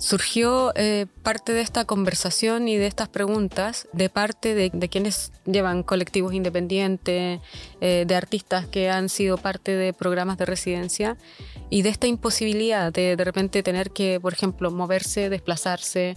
[0.00, 5.82] surgió eh, parte de esta conversación y de estas preguntas de parte de, quienes llevan
[5.82, 7.40] colectivos independientes,
[7.82, 11.18] eh, de artistas que han sido parte de programas de residencia
[11.68, 16.16] y de esta imposibilidad de de repente tener que, por ejemplo, moverse, desplazarse,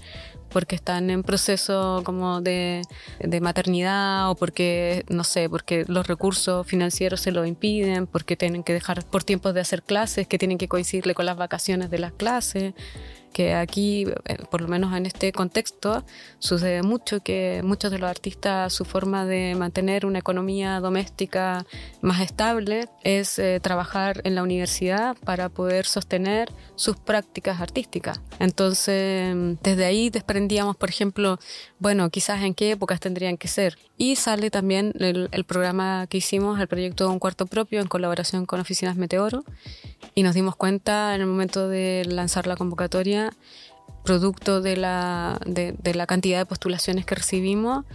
[0.49, 2.83] porque están en proceso como de,
[3.19, 8.63] de, maternidad o porque, no sé, porque los recursos financieros se lo impiden, porque tienen
[8.63, 11.99] que dejar por tiempos de hacer clases, que tienen que coincidirle con las vacaciones de
[11.99, 12.73] las clases
[13.33, 16.05] que aquí, eh, por lo menos en este contexto,
[16.39, 21.65] sucede mucho que muchos de los artistas, su forma de mantener una economía doméstica
[22.01, 28.21] más estable es eh, trabajar en la universidad para poder sostener sus prácticas artísticas.
[28.39, 31.39] Entonces, desde ahí desprendíamos, por ejemplo,
[31.79, 33.77] bueno, quizás en qué épocas tendrían que ser.
[33.97, 38.45] Y sale también el, el programa que hicimos, el proyecto Un Cuarto Propio, en colaboración
[38.45, 39.43] con Oficinas Meteoro,
[40.15, 43.31] y nos dimos cuenta en el momento de lanzar la convocatoria
[44.03, 47.85] producto de la, de, de, la cantidad de postulaciones que recibimos,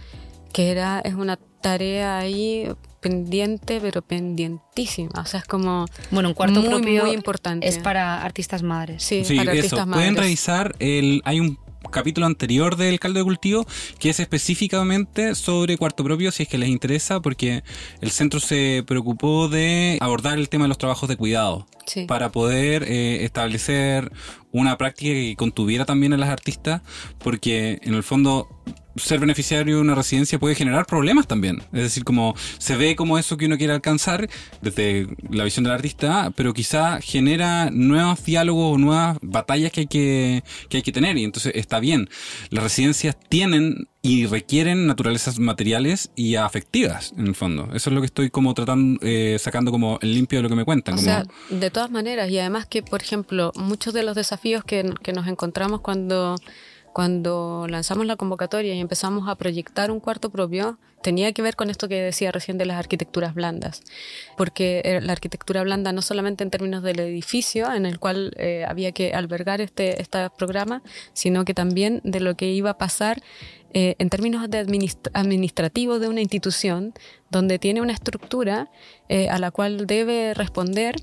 [0.51, 2.67] que era, es una tarea ahí
[2.99, 5.21] pendiente, pero pendientísima.
[5.21, 5.85] O sea, es como.
[6.11, 7.67] Bueno, un cuarto muy, propio muy importante.
[7.67, 9.03] es para artistas madres.
[9.03, 9.59] Sí, Sí, para eso.
[9.59, 10.23] artistas Pueden madres.
[10.23, 11.21] revisar el.
[11.25, 11.57] Hay un
[11.89, 13.65] capítulo anterior del caldo de cultivo
[13.99, 17.63] que es específicamente sobre cuarto propio si es que les interesa porque
[18.01, 22.05] el centro se preocupó de abordar el tema de los trabajos de cuidado Sí.
[22.05, 24.11] para poder eh, establecer
[24.51, 26.81] una práctica que contuviera también a las artistas
[27.17, 28.47] porque en el fondo
[28.99, 31.63] ser beneficiario de una residencia puede generar problemas también.
[31.73, 34.29] Es decir, como se ve como eso que uno quiere alcanzar
[34.61, 39.87] desde la visión del artista, pero quizá genera nuevos diálogos o nuevas batallas que hay
[39.87, 41.17] que, que hay que tener.
[41.17, 42.09] Y entonces está bien.
[42.49, 47.65] Las residencias tienen y requieren naturalezas materiales y afectivas, en el fondo.
[47.73, 50.55] Eso es lo que estoy como tratando, eh, sacando como el limpio de lo que
[50.55, 50.93] me cuentan.
[50.93, 54.63] O como- sea, de todas maneras, y además que, por ejemplo, muchos de los desafíos
[54.63, 56.35] que, que nos encontramos cuando,
[56.93, 61.69] cuando lanzamos la convocatoria y empezamos a proyectar un cuarto propio, tenía que ver con
[61.69, 63.83] esto que decía recién de las arquitecturas blandas.
[64.37, 68.65] Porque eh, la arquitectura blanda no solamente en términos del edificio en el cual eh,
[68.67, 70.81] había que albergar este, este programa,
[71.13, 73.21] sino que también de lo que iba a pasar
[73.73, 76.93] eh, en términos de administ- administrativos de una institución
[77.29, 78.69] donde tiene una estructura
[79.29, 80.95] a la cual debe responder,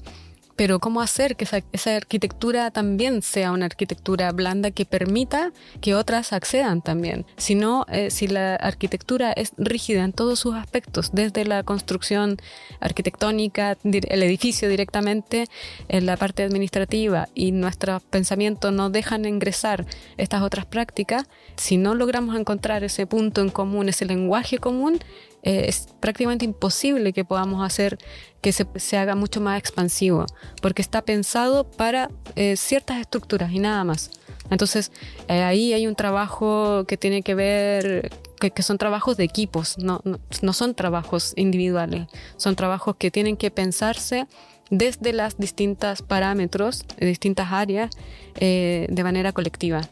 [0.57, 6.33] pero cómo hacer que esa, arquitectura también sea una arquitectura blanda que permita que otras
[6.33, 7.27] accedan también.
[7.37, 12.39] Si no, eh, si la arquitectura es rígida en todos sus aspectos, desde la construcción
[12.81, 15.47] arquitectónica, el edificio directamente,
[15.89, 21.25] en la parte administrativa y nuestros pensamientos no dejan ingresar estas otras prácticas,
[21.57, 24.99] si no logramos encontrar ese punto en común, ese lenguaje común,
[25.47, 27.99] es prácticamente imposible que podamos hacer
[28.41, 30.27] que se, se haga mucho más expansivo,
[30.61, 34.11] porque está pensado para eh, ciertas estructuras y nada más.
[34.51, 34.91] Entonces,
[35.29, 40.01] eh, ahí hay un trabajo que tiene que ver, que, son trabajos de equipos, no,
[40.05, 44.27] no, son trabajos individuales, son trabajos que tienen que pensarse
[44.71, 47.91] desde las distintas parámetros, distintas áreas,
[48.41, 49.83] eh, de manera colectiva.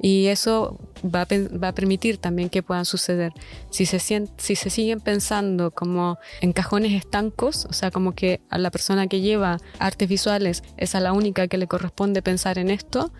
[0.00, 1.26] Y eso va a,
[1.56, 3.32] va a permitir también que puedan suceder.
[3.70, 8.58] Si se, si se siguen pensando como en cajones estancos, o sea, como que a
[8.58, 12.70] la persona que lleva artes visuales es a la única que le corresponde pensar en
[12.70, 13.12] esto,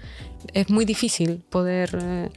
[0.52, 2.30] es muy difícil poder eh,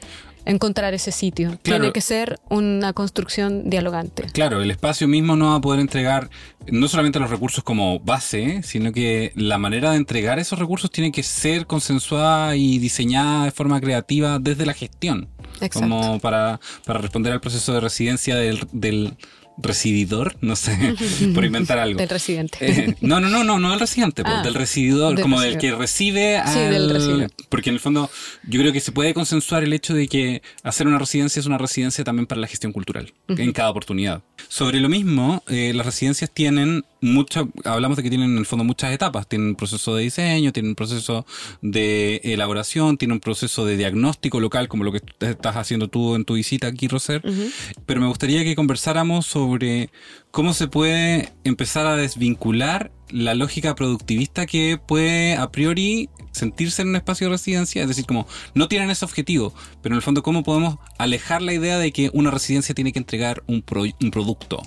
[0.48, 1.50] encontrar ese sitio.
[1.62, 1.82] Claro.
[1.82, 4.24] Tiene que ser una construcción dialogante.
[4.32, 6.30] Claro, el espacio mismo no va a poder entregar
[6.68, 11.12] no solamente los recursos como base, sino que la manera de entregar esos recursos tiene
[11.12, 15.28] que ser consensuada y diseñada de forma creativa desde la gestión.
[15.56, 15.80] Exacto.
[15.82, 19.18] Como para, para responder al proceso de residencia del, del
[19.58, 20.96] resididor, no sé,
[21.34, 21.98] por inventar algo.
[21.98, 22.58] Del residente.
[22.62, 25.58] Eh, no, no, no, no, no del residente, pues, Ah, del resididor, del como del
[25.58, 26.72] que recibe Sí, al...
[26.72, 27.32] del residor.
[27.50, 28.10] Porque en el fondo
[28.48, 31.58] yo creo que se puede consensuar el hecho de que hacer una residencia es una
[31.58, 34.22] residencia también para la gestión cultural, en cada oportunidad.
[34.48, 38.64] Sobre lo mismo, eh, las residencias tienen muchas, hablamos de que tienen en el fondo
[38.64, 41.26] muchas etapas, tienen un proceso de diseño, tienen un proceso
[41.62, 46.26] de elaboración, tienen un proceso de diagnóstico local, como lo que estás haciendo tú en
[46.26, 47.22] tu visita aquí, Roser.
[47.86, 49.90] Pero me gustaría que conversáramos sobre
[50.32, 56.90] cómo se puede empezar a desvincular la lógica productivista que puede a priori sentirse en
[56.90, 60.22] un espacio de residencia, es decir, como no tienen ese objetivo, pero en el fondo
[60.22, 64.12] cómo podemos alejar la idea de que una residencia tiene que entregar un, pro- un
[64.12, 64.62] producto.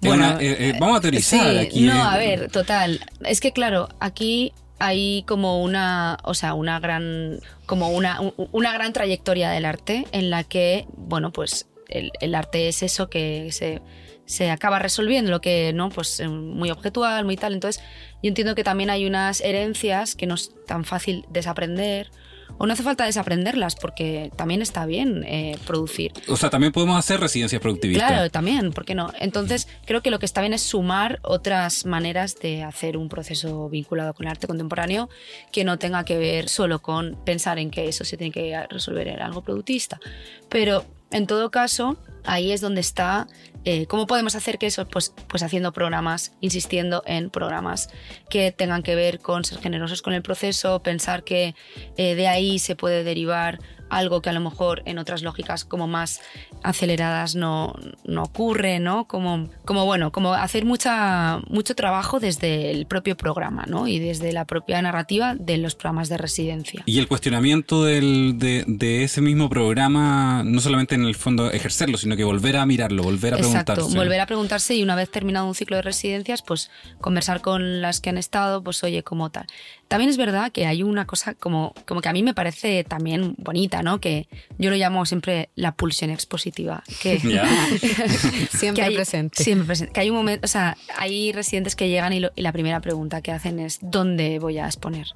[0.00, 1.80] Bueno, una- eh, eh, vamos a teorizar Sí, aquí.
[1.82, 2.00] no, eh.
[2.00, 3.00] a ver, total.
[3.24, 8.18] Es que claro, aquí hay como una, o sea, una gran, como una,
[8.52, 13.10] una gran trayectoria del arte en la que, bueno, pues el, el arte es eso
[13.10, 13.82] que se,
[14.24, 17.52] se acaba resolviendo, lo que no, pues muy objetual, muy tal.
[17.52, 17.82] Entonces,
[18.22, 22.10] yo entiendo que también hay unas herencias que no es tan fácil desaprender
[22.58, 26.12] o no hace falta desaprenderlas porque también está bien eh, producir.
[26.28, 28.08] O sea, también podemos hacer residencias productivistas.
[28.08, 29.12] Claro, también, ¿por qué no?
[29.18, 33.68] Entonces, creo que lo que está bien es sumar otras maneras de hacer un proceso
[33.68, 35.08] vinculado con el arte contemporáneo
[35.52, 39.08] que no tenga que ver solo con pensar en que eso se tiene que resolver
[39.08, 40.00] en algo productivista.
[40.48, 43.26] Pero, en todo caso, ahí es donde está
[43.66, 44.88] eh, ¿Cómo podemos hacer que eso?
[44.88, 47.90] Pues, pues haciendo programas, insistiendo en programas
[48.30, 51.54] que tengan que ver con ser generosos con el proceso, pensar que
[51.98, 53.58] eh, de ahí se puede derivar
[53.90, 56.20] algo que a lo mejor en otras lógicas como más
[56.62, 57.74] aceleradas no,
[58.04, 59.06] no ocurre, ¿no?
[59.06, 63.86] Como, como bueno, como hacer mucha, mucho trabajo desde el propio programa, ¿no?
[63.86, 66.82] Y desde la propia narrativa de los programas de residencia.
[66.86, 71.98] Y el cuestionamiento del, de, de, ese mismo programa, no solamente en el fondo ejercerlo,
[71.98, 75.46] sino que volver a mirarlo, volver a Exacto, volver a preguntarse y una vez terminado
[75.46, 76.70] un ciclo de residencias, pues
[77.00, 79.46] conversar con las que han estado, pues oye, como tal.
[79.90, 83.34] También es verdad que hay una cosa como, como que a mí me parece también
[83.38, 84.00] bonita, ¿no?
[84.00, 86.84] Que yo lo llamo siempre la pulsión expositiva.
[87.02, 87.18] Que,
[88.56, 89.42] siempre presente.
[89.42, 89.92] Siempre presente.
[89.92, 93.20] Que hay un momento, o sea, hay residentes que llegan y, y la primera pregunta
[93.20, 95.08] que hacen es ¿dónde voy a exponer?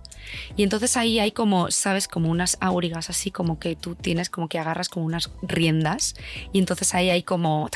[0.57, 2.09] Y entonces ahí hay como, ¿sabes?
[2.09, 6.17] Como unas aurigas así, como que tú tienes como que agarras como unas riendas
[6.53, 7.71] y entonces ahí hay como...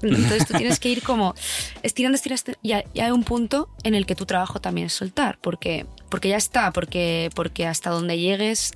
[0.00, 1.34] Entonces tú tienes que ir como
[1.82, 5.86] estirando, estirando, y hay un punto en el que tu trabajo también es soltar, porque
[6.08, 8.72] porque ya está, porque, porque hasta donde llegues,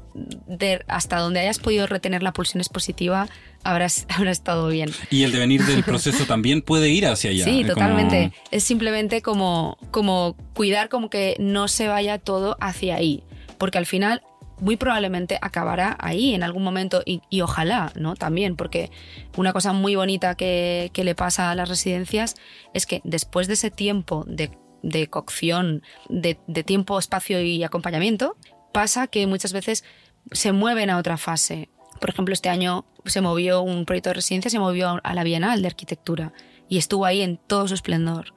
[0.87, 3.29] hasta donde hayas podido retener la pulsión expositiva,
[3.65, 4.91] habrás, habrá estado bien.
[5.11, 7.45] Y el devenir del proceso también puede ir hacia allá.
[7.45, 8.33] Sí, totalmente.
[8.51, 13.23] Es simplemente como, como cuidar como que no se vaya todo hacia ahí,
[13.59, 14.23] porque al final
[14.61, 18.15] muy probablemente acabará ahí en algún momento y, y, ojalá, ¿no?
[18.15, 18.93] También, porque
[19.37, 22.37] una cosa muy bonita que, que, le pasa a las residencias
[22.73, 24.53] es que después de ese tiempo de
[24.83, 28.37] de cocción, de, tiempo, espacio y acompañamiento,
[28.73, 29.85] pasa que muchas veces
[30.33, 31.69] se mueven a otra fase.
[32.01, 35.63] Por ejemplo, este año se movió un proyecto de residencia, se movió a la Bienal
[35.63, 36.33] de Arquitectura
[36.69, 38.33] y estuvo ahí en todo su esplendor.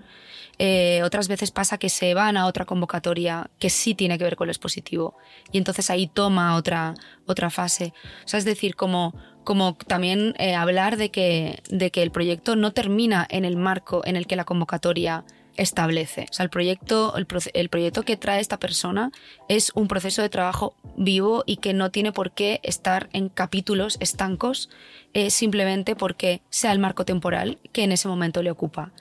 [0.57, 4.37] Eh, otras veces pasa que se van a otra convocatoria que sí tiene que ver
[4.37, 5.17] con lo expositivo
[5.51, 6.93] y entonces ahí toma otra,
[7.25, 7.93] otra fase.
[8.31, 13.27] Es decir, como, como también eh, hablar de que, de que el proyecto no termina
[13.29, 15.25] en el marco en el que la convocatoria
[15.57, 16.27] establece.
[16.29, 19.11] O sea, el proyecto, el, proyecto que trae esta persona
[19.47, 23.97] es un proceso de trabajo vivo y que no tiene por qué estar en capítulos
[23.99, 24.69] estancos
[25.13, 28.91] eh, simplemente porque sea el marco temporal que en ese momento le ocupa.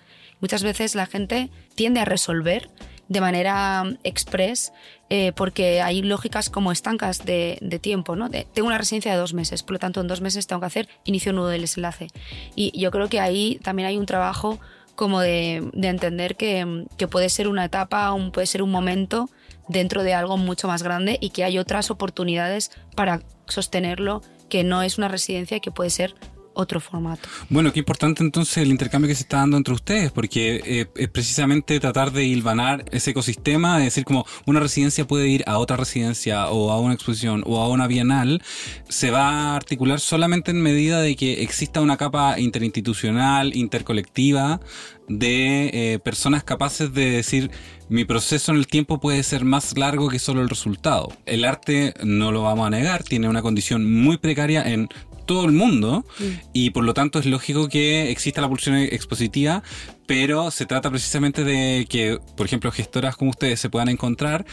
[0.41, 2.71] Muchas veces la gente tiende a resolver
[3.09, 4.73] de manera express
[5.11, 8.17] eh, porque hay lógicas como estancas de, tiempo.
[8.17, 8.31] ¿no?
[8.31, 10.89] tengo una residencia de dos meses, por lo tanto en dos meses tengo que hacer
[11.05, 12.09] inicio nudo del desenlace.
[12.55, 14.59] Y yo creo que ahí también hay un trabajo
[14.95, 19.29] como de, entender que, puede ser una etapa, un, puede ser un momento
[19.69, 24.83] dentro de algo mucho más grande y que hay otras oportunidades para sostenerlo, que no
[24.83, 26.15] es una residencia que puede ser
[26.55, 27.29] otro formato.
[27.49, 31.09] Bueno, qué importante entonces el intercambio que se está dando entre ustedes, porque eh, es
[31.09, 35.77] precisamente tratar de hilvanar ese ecosistema, es decir, como una residencia puede ir a otra
[35.77, 38.43] residencia o a una exposición o a una bienal,
[38.89, 44.61] se va a articular solamente en medida de que exista una capa interinstitucional, intercolectiva,
[45.09, 47.51] de eh, personas capaces de decir
[47.89, 51.13] mi proceso en el tiempo puede ser más largo que solo el resultado.
[51.27, 54.89] El arte, no lo vamos a negar, tiene una condición muy precaria en
[55.25, 56.25] todo el mundo mm.
[56.53, 59.63] y por lo tanto es lógico que exista la pulsión expositiva,
[60.07, 64.45] pero se trata precisamente de que, por ejemplo, gestoras como ustedes se puedan encontrar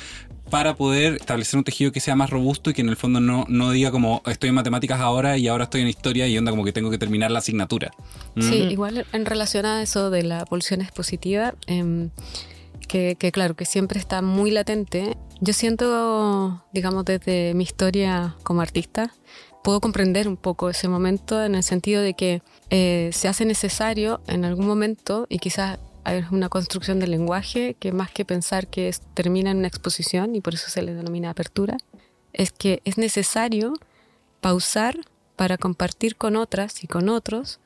[0.52, 3.46] para poder establecer un tejido que sea más robusto y que en el fondo no,
[3.48, 6.66] no diga como estoy en matemáticas ahora y ahora estoy en historia y onda como
[6.66, 7.92] que tengo que terminar la asignatura.
[8.38, 12.10] Sí, igual en relación a eso de la pulsión expositiva, em,
[12.88, 18.62] que, que, claro, que siempre está muy latente, yo siento, digamos, desde mi historia como
[18.62, 19.14] artista,
[19.64, 24.22] puedo comprender un poco ese momento en el sentido de que eh, se hace necesario
[24.28, 28.94] en algún momento y quizás hay una construcción del lenguaje que más que pensar que
[29.14, 31.78] termina en una exposición y por eso se le denomina apertura,
[32.34, 33.74] es que es necesario
[34.40, 34.98] pausar
[35.36, 37.60] para compartir con otras y con otros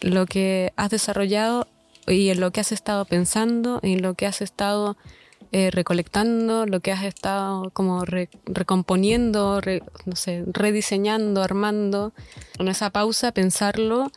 [0.00, 1.66] lo que has desarrollado
[2.06, 4.96] y en lo que has estado pensando y en lo que has estado
[5.52, 8.04] eh, recolectando lo que has estado como
[8.46, 9.60] recomponiendo,
[10.04, 12.12] no sé, rediseñando, armando.
[12.58, 14.10] En esa pausa, pensarlo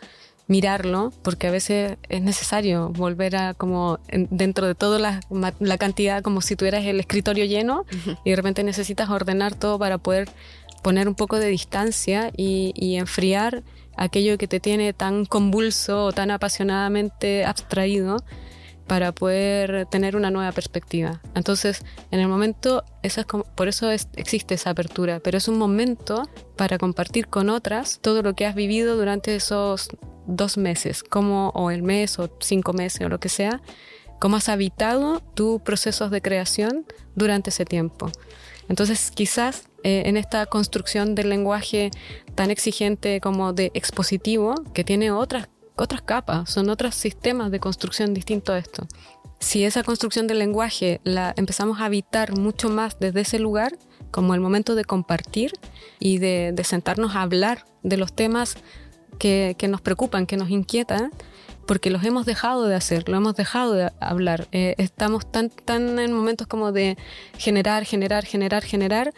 [0.52, 5.22] mirarlo, porque a veces es necesario volver a como dentro de toda la,
[5.60, 7.86] la, cantidad, como si tuvieras el escritorio lleno
[8.26, 10.28] y de repente necesitas ordenar todo para poder
[10.84, 13.64] poner un poco de distancia y, y enfriar
[13.96, 18.18] aquello que te tiene tan convulso o tan apasionadamente abstraído
[18.92, 21.22] para poder tener una nueva perspectiva.
[21.34, 22.84] Entonces, en el momento,
[23.56, 26.28] por eso existe esa apertura, pero es un momento
[26.58, 29.88] para compartir con otras todo lo que has vivido durante esos
[30.28, 33.62] dos meses, como, o el mes, o cinco meses, o lo que sea,
[34.20, 36.86] cómo has habitado tus procesos de creación
[37.16, 38.12] durante ese tiempo.
[38.68, 41.92] Entonces, quizás eh, en esta construcción del lenguaje
[42.36, 48.14] tan exigente como de expositivo, que tiene otras otras capas, son otros sistemas de construcción
[48.14, 48.88] distintos a esto.
[49.40, 53.78] Si esa construcción del lenguaje la empezamos a habitar mucho más desde ese lugar,
[54.12, 55.54] como el momento de compartir
[56.00, 58.56] y de, sentarnos a hablar de los temas
[59.18, 61.12] que, nos preocupan, que nos inquietan,
[61.66, 64.48] porque los hemos dejado de hacer, lo hemos dejado de hablar.
[64.52, 66.98] Eh, estamos tan, tan en momentos como de
[67.38, 69.14] generar, generar, generar, generar,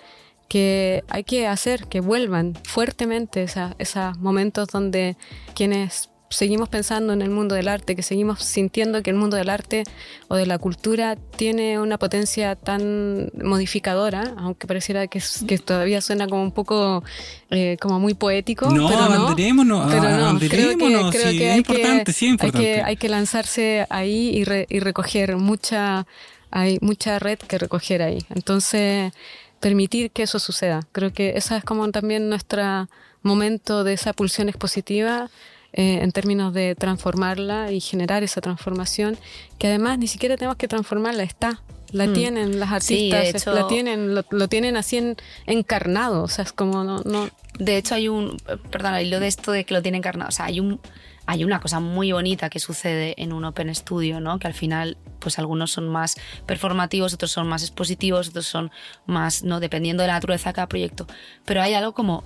[0.47, 3.43] que hay que hacer que vuelvan fuertemente
[3.79, 5.17] esos momentos donde
[5.55, 9.49] quienes seguimos pensando en el mundo del arte, que seguimos sintiendo que el mundo del
[9.49, 9.84] arte
[10.27, 16.27] o de la cultura tiene una potencia tan modificadora, aunque pareciera que, que todavía suena
[16.27, 17.03] como un poco
[17.49, 18.69] eh, como muy poético.
[18.69, 22.81] No, pero no, pero no, creo que, sí, es importante, sí, importante.
[22.81, 26.07] Hay que, lanzarse ahí y, y recoger mucha,
[26.51, 28.19] hay mucha red que recoger ahí.
[28.29, 29.13] Entonces,
[29.59, 30.81] permitir que eso suceda.
[30.91, 32.89] Creo que esa es como también nuestro
[33.21, 35.29] momento de esa pulsión expositiva
[35.74, 39.17] eh, en términos de transformarla y generar esa transformación,
[39.57, 41.61] que además ni siquiera tenemos que transformarla, está.
[41.91, 42.13] La mm.
[42.13, 45.15] tienen las artistas, la tienen, lo, tienen así
[45.45, 47.30] encarnado, o sea, es como no, no...
[47.59, 48.38] De hecho hay un,
[48.71, 50.80] perdón, lo de esto de que lo tiene encarnado, o sea, hay un,
[51.26, 54.39] hay una cosa muy bonita que sucede en un Open Studio, ¿no?
[54.39, 58.71] Que al final, pues algunos son más performativos, otros son más expositivos, otros son
[59.05, 59.59] más, ¿no?
[59.59, 61.07] Dependiendo de la naturaleza de cada proyecto.
[61.45, 62.24] Pero hay algo como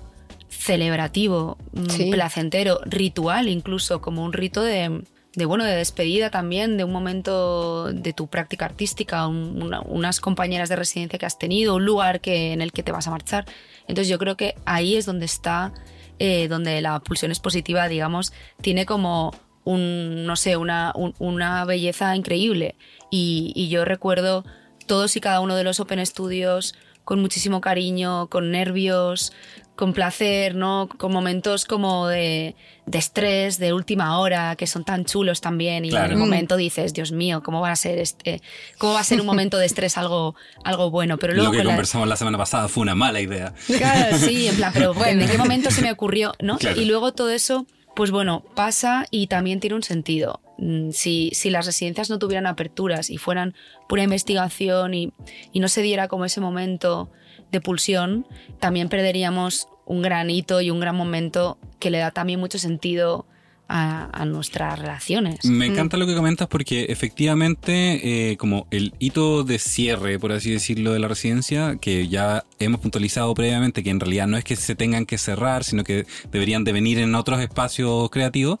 [0.48, 5.02] celebrativo, mm, placentero, ritual incluso, como un rito de,
[5.46, 11.18] bueno, de despedida también, de un momento de tu práctica artística, unas compañeras de residencia
[11.18, 13.44] que has tenido, un lugar que, en el que te vas a marchar.
[13.86, 15.72] Entonces yo creo que ahí es donde está,
[16.18, 19.32] eh, donde la pulsión expositiva, digamos, tiene como
[19.64, 22.74] un, no sé, una, una belleza increíble.
[23.10, 24.44] Y, y yo recuerdo
[24.86, 26.74] todos y cada uno de los Open Studios
[27.04, 29.32] con muchísimo cariño, con nervios,
[29.78, 30.88] con placer, ¿no?
[30.98, 32.56] Con momentos como de,
[32.92, 35.84] estrés, de última hora, que son tan chulos también.
[35.84, 38.42] Y en el momento dices, Dios mío, ¿cómo va a ser este,
[38.76, 41.16] cómo va a ser un momento de estrés algo, algo bueno?
[41.16, 41.52] Pero luego.
[41.52, 42.16] Lo que conversamos la...
[42.16, 43.54] semana pasada fue una mala idea.
[43.68, 45.22] Claro, sí, en plan, pero bueno.
[45.22, 46.34] ¿en qué momento se me ocurrió?
[46.40, 46.58] ¿no?
[46.74, 47.64] Y luego todo eso,
[47.94, 50.40] pues bueno, pasa y también tiene un sentido.
[50.58, 53.54] Mm, si, si las residencias no tuvieran aperturas y fueran
[53.88, 55.12] pura investigación y,
[55.52, 57.12] y no se diera como ese momento
[57.52, 58.26] de pulsión,
[58.60, 63.26] también perderíamos un gran hito y un gran momento que le da también mucho sentido
[63.68, 65.44] a, nuestras relaciones.
[65.44, 65.72] Me mm.
[65.72, 70.92] encanta lo que comentas porque efectivamente, eh, como el hito de cierre, por así decirlo,
[70.92, 74.74] de la residencia, que ya hemos puntualizado previamente que en realidad no es que se
[74.74, 78.58] tengan que cerrar, sino que deberían de venir en otros espacios creativos,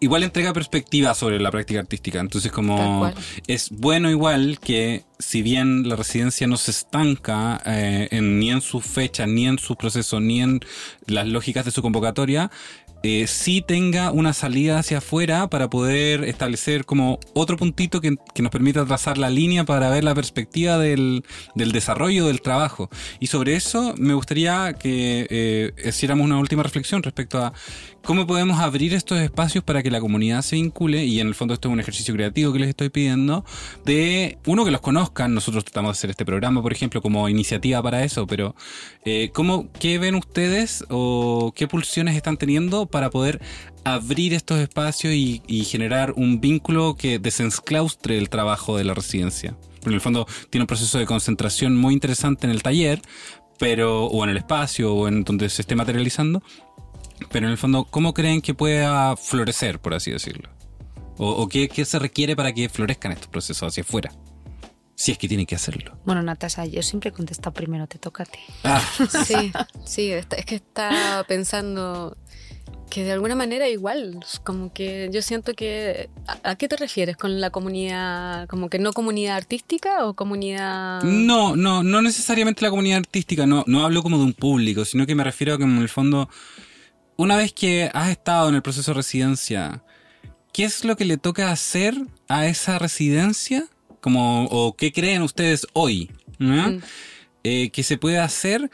[0.00, 2.20] igual entrega perspectiva sobre la práctica artística.
[2.20, 3.12] Entonces, como
[3.46, 8.60] es bueno igual que si bien la residencia no se estanca eh, en, ni en
[8.60, 10.60] su fecha, ni en su proceso, ni en
[11.06, 12.50] las lógicas de su convocatoria,
[13.02, 18.50] eh, sí tenga una salida hacia afuera para poder establecer como otro puntito que, nos
[18.50, 21.24] permita trazar la línea para ver la perspectiva del,
[21.54, 22.90] desarrollo del trabajo.
[23.20, 27.52] Y sobre eso me gustaría que eh, hiciéramos una última reflexión respecto a
[28.02, 31.54] cómo podemos abrir estos espacios para que la comunidad se vincule, y en el fondo
[31.54, 33.44] esto es un ejercicio creativo que les estoy pidiendo,
[33.84, 37.82] de uno que los conozcan, nosotros tratamos de hacer este programa, por ejemplo, como iniciativa
[37.82, 38.54] para eso, pero
[39.04, 43.40] eh, ¿cómo, ¿qué ven ustedes o qué pulsiones están teniendo para poder
[43.84, 49.56] abrir estos espacios y, generar un vínculo que desenclaustre el trabajo de la residencia?
[49.86, 53.00] en el fondo tiene un proceso de concentración muy interesante en el taller,
[53.58, 56.42] pero o en el espacio o en donde se esté materializando,
[57.30, 60.50] pero en el fondo, ¿cómo creen que pueda florecer, por así decirlo?
[61.20, 64.12] ¿O, qué, se requiere para que florezcan estos procesos hacia afuera?
[64.94, 65.98] Si es que tienen que hacerlo.
[66.04, 68.38] Bueno, Natasha, yo siempre contesto primero, te toca a ti.
[68.62, 68.82] Ah.
[69.26, 69.52] Sí,
[69.84, 72.16] sí, es que estaba pensando
[72.88, 76.08] que de alguna manera igual, como que yo siento que...
[76.42, 78.48] ¿A, qué te refieres con la comunidad?
[78.48, 81.02] ¿Como que no comunidad artística o comunidad...?
[81.02, 85.06] No, no, no necesariamente la comunidad artística, no, no hablo como de un público, sino
[85.06, 86.28] que me refiero a que en el fondo
[87.16, 89.82] una vez que has estado en el proceso de residencia
[90.52, 91.94] ¿qué es lo que le toca hacer
[92.28, 93.66] a esa residencia?
[94.00, 96.10] Como, ¿O qué creen ustedes hoy?
[96.38, 96.72] ¿no?
[96.72, 96.80] Mm.
[97.44, 98.70] Eh, que se puede hacer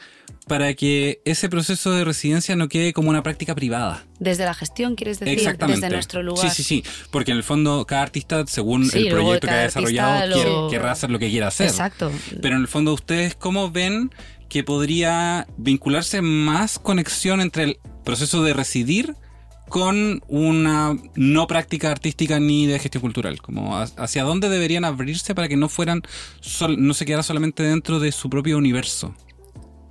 [0.47, 4.05] para que ese proceso de residencia no quede como una práctica privada.
[4.19, 5.81] Desde la gestión, quieres decir, Exactamente.
[5.81, 6.49] desde nuestro lugar.
[6.51, 6.83] Sí, sí, sí.
[7.11, 10.91] Porque en el fondo cada artista, según Sí, el proyecto que ha desarrollado, quiere- querrá
[10.91, 11.67] hacer lo que quiera hacer.
[11.67, 12.11] Exacto.
[12.41, 14.11] Pero en el fondo, ¿ustedes cómo ven
[14.47, 19.15] que podría vincularse más conexión entre el proceso de residir
[19.67, 23.41] con una no práctica artística ni de gestión cultural?
[23.41, 26.03] Como ha- hacia dónde deberían abrirse para que no fueran,
[26.39, 29.15] sol- no se quedara solamente dentro de su propio universo.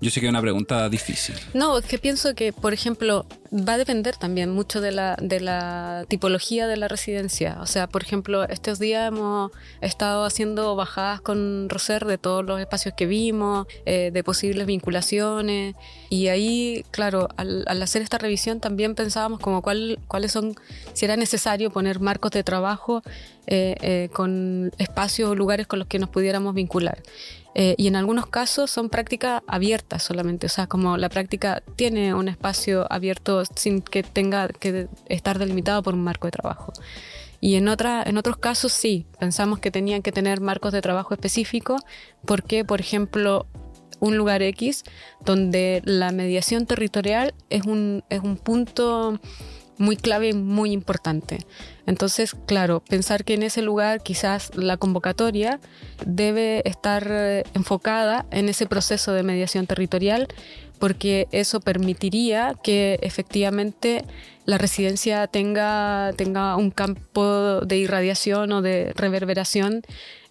[0.01, 1.35] Yo sé que es una pregunta difícil.
[1.55, 5.41] No, es que pienso que, por ejemplo, va a depender también mucho de la, de
[5.41, 7.59] la tipología de la residencia.
[7.61, 12.61] O sea, por ejemplo, estos días hemos estado haciendo bajadas con Roser de todos los
[12.61, 15.75] espacios que vimos, eh, de posibles vinculaciones.
[16.11, 20.55] Y ahí, claro, al, hacer esta revisión también pensábamos como cuál, cuáles son,
[20.93, 23.03] si era necesario poner marcos de trabajo
[23.47, 27.03] eh, eh, con espacios o lugares con los que nos pudiéramos vincular.
[27.55, 32.13] Eh, y en algunos casos son prácticas abiertas solamente, o sea, como la práctica tiene
[32.13, 36.73] un espacio abierto sin que tenga que estar delimitado por un marco de trabajo.
[37.41, 41.15] Y en, otra, en otros casos sí, pensamos que tenían que tener marcos de trabajo
[41.15, 41.83] específicos
[42.25, 43.47] porque, por ejemplo,
[44.01, 44.83] un lugar X
[45.25, 49.21] donde la mediación territorial es un, es un punto
[49.79, 51.39] muy clave y muy importante.
[51.87, 55.61] Entonces, claro, pensar que en ese lugar quizás la convocatoria
[56.07, 60.29] debe estar eh, enfocada en ese proceso de mediación territorial
[60.79, 64.05] porque eso permitiría que efectivamente
[64.45, 69.83] la residencia tenga, tenga un campo de irradiación o de reverberación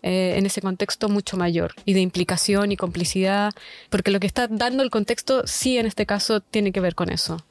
[0.03, 3.51] eh, en ese contexto mucho mayor y de implicación y complicidad,
[3.89, 7.09] porque lo que está dando el contexto sí en este caso tiene que ver con
[7.09, 7.43] eso.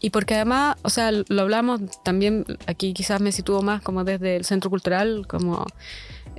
[0.00, 4.36] Y porque además, o sea, lo hablamos también, aquí quizás me sitúo más como desde
[4.36, 5.66] el centro cultural, como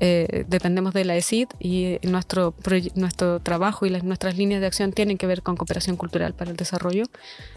[0.01, 2.53] eh, dependemos de la ESID y nuestro,
[2.95, 6.51] nuestro trabajo y las, nuestras líneas de acción tienen que ver con cooperación cultural para
[6.51, 7.03] el desarrollo.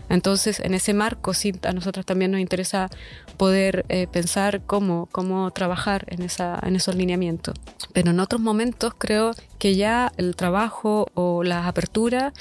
[0.09, 2.91] Entonces, en ese marco, sí, a nosotros también nos interesa
[3.37, 7.55] poder eh, pensar cómo, cómo trabajar en, esa, en esos lineamientos.
[7.93, 12.33] Pero en otros momentos creo que ya el trabajo o las aperturas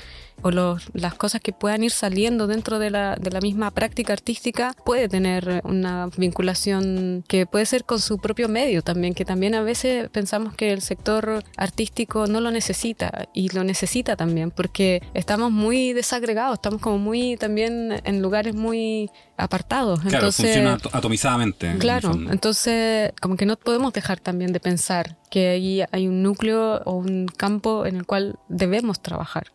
[0.44, 4.14] o los- las cosas que puedan ir saliendo dentro de la, de la misma práctica
[4.14, 9.56] artística puede tener una vinculación que puede ser con su propio medio también, que también
[9.56, 15.02] a veces pensamos que el sector artístico no lo necesita y lo necesita también porque
[15.14, 20.00] estamos muy desagregados, estamos como muy también en lugares muy apartados.
[20.02, 21.68] Claro, Entonces, funciona ato- atomizadamente.
[21.68, 22.32] en Claro, fondo.
[22.32, 26.92] entonces como que no podemos dejar también de pensar que ahí hay un núcleo o
[26.94, 29.48] un campo en el cual debemos trabajar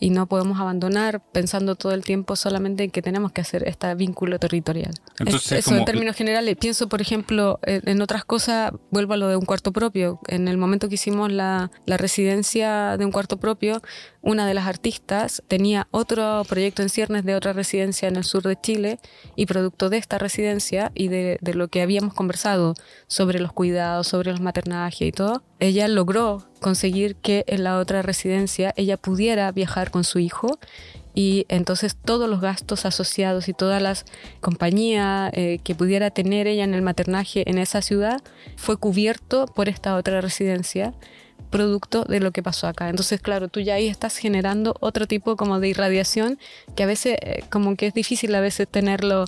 [0.00, 3.92] y no podemos abandonar pensando todo el tiempo solamente en que tenemos que hacer este
[3.96, 4.92] vínculo territorial.
[5.18, 6.56] Entonces, Es- eso como- en términos generales.
[6.56, 10.20] Pienso, por ejemplo, en, otras cosas, vuelvo a lo de un cuarto propio.
[10.28, 13.82] En el momento que hicimos la, la residencia de un cuarto propio,
[14.26, 18.42] una de las artistas tenía otro proyecto en ciernes de otra residencia en el sur
[18.42, 18.98] de Chile
[19.36, 22.74] y producto de esta residencia y de, lo que habíamos conversado
[23.06, 28.02] sobre los cuidados, sobre los maternajes y todo, ella logró conseguir que en la otra
[28.02, 30.58] residencia ella pudiera viajar con su hijo
[31.14, 34.06] y entonces todos los gastos asociados y todas las
[34.40, 38.20] compañías eh, que pudiera tener ella en el maternaje en esa ciudad
[38.56, 40.94] fue cubierto por esta otra residencia
[41.50, 42.88] producto de lo que pasó acá.
[42.88, 46.38] Entonces, claro, tú ya ahí estás generando otro tipo como de irradiación
[46.74, 49.26] que a veces eh, como que es difícil a veces tenerlo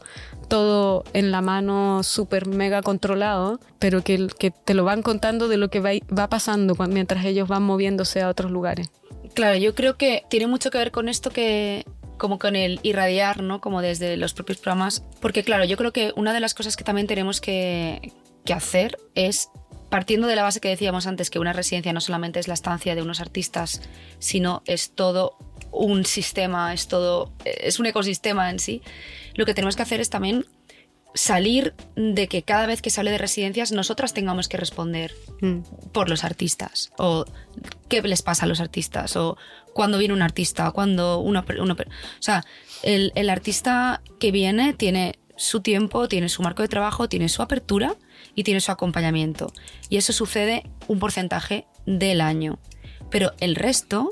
[0.48, 5.56] todo en la mano súper mega controlado, pero que, que te lo van contando de
[5.56, 8.90] lo que va, va pasando mientras ellos van moviéndose a otros lugares.
[9.34, 11.84] Claro, yo creo que tiene mucho que ver con esto que
[12.18, 13.60] como con el irradiar, ¿no?
[13.60, 15.04] Como desde los propios programas.
[15.20, 18.12] Porque claro, yo creo que una de las cosas que también tenemos que,
[18.44, 19.48] que hacer es,
[19.90, 22.94] partiendo de la base que decíamos antes, que una residencia no solamente es la estancia
[22.94, 23.82] de unos artistas,
[24.18, 25.36] sino es todo
[25.70, 28.82] un sistema, es todo, es un ecosistema en sí,
[29.34, 30.46] lo que tenemos que hacer es también
[31.14, 35.60] salir de que cada vez que se hable de residencias nosotras tengamos que responder Mm.
[35.92, 37.24] por los artistas o
[37.88, 39.36] qué les pasa a los artistas o
[39.72, 41.76] cuando viene un artista cuando una, una o
[42.18, 42.44] sea
[42.82, 47.40] el, el artista que viene tiene su tiempo tiene su marco de trabajo tiene su
[47.42, 47.96] apertura
[48.38, 49.52] y tiene su acompañamiento
[49.88, 52.58] y eso sucede un porcentaje del año
[53.10, 54.10] pero el resto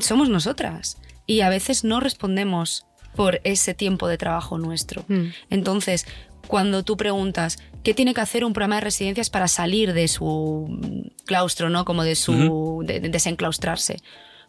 [0.00, 0.96] somos nosotras
[1.26, 5.26] y a veces no respondemos por ese tiempo de trabajo nuestro Mm.
[5.50, 6.06] entonces,
[6.48, 11.14] cuando tú preguntas qué tiene que hacer un programa de residencias para salir de su
[11.24, 11.84] claustro, ¿no?
[11.84, 13.96] Como de su de- de desenclaustrarse,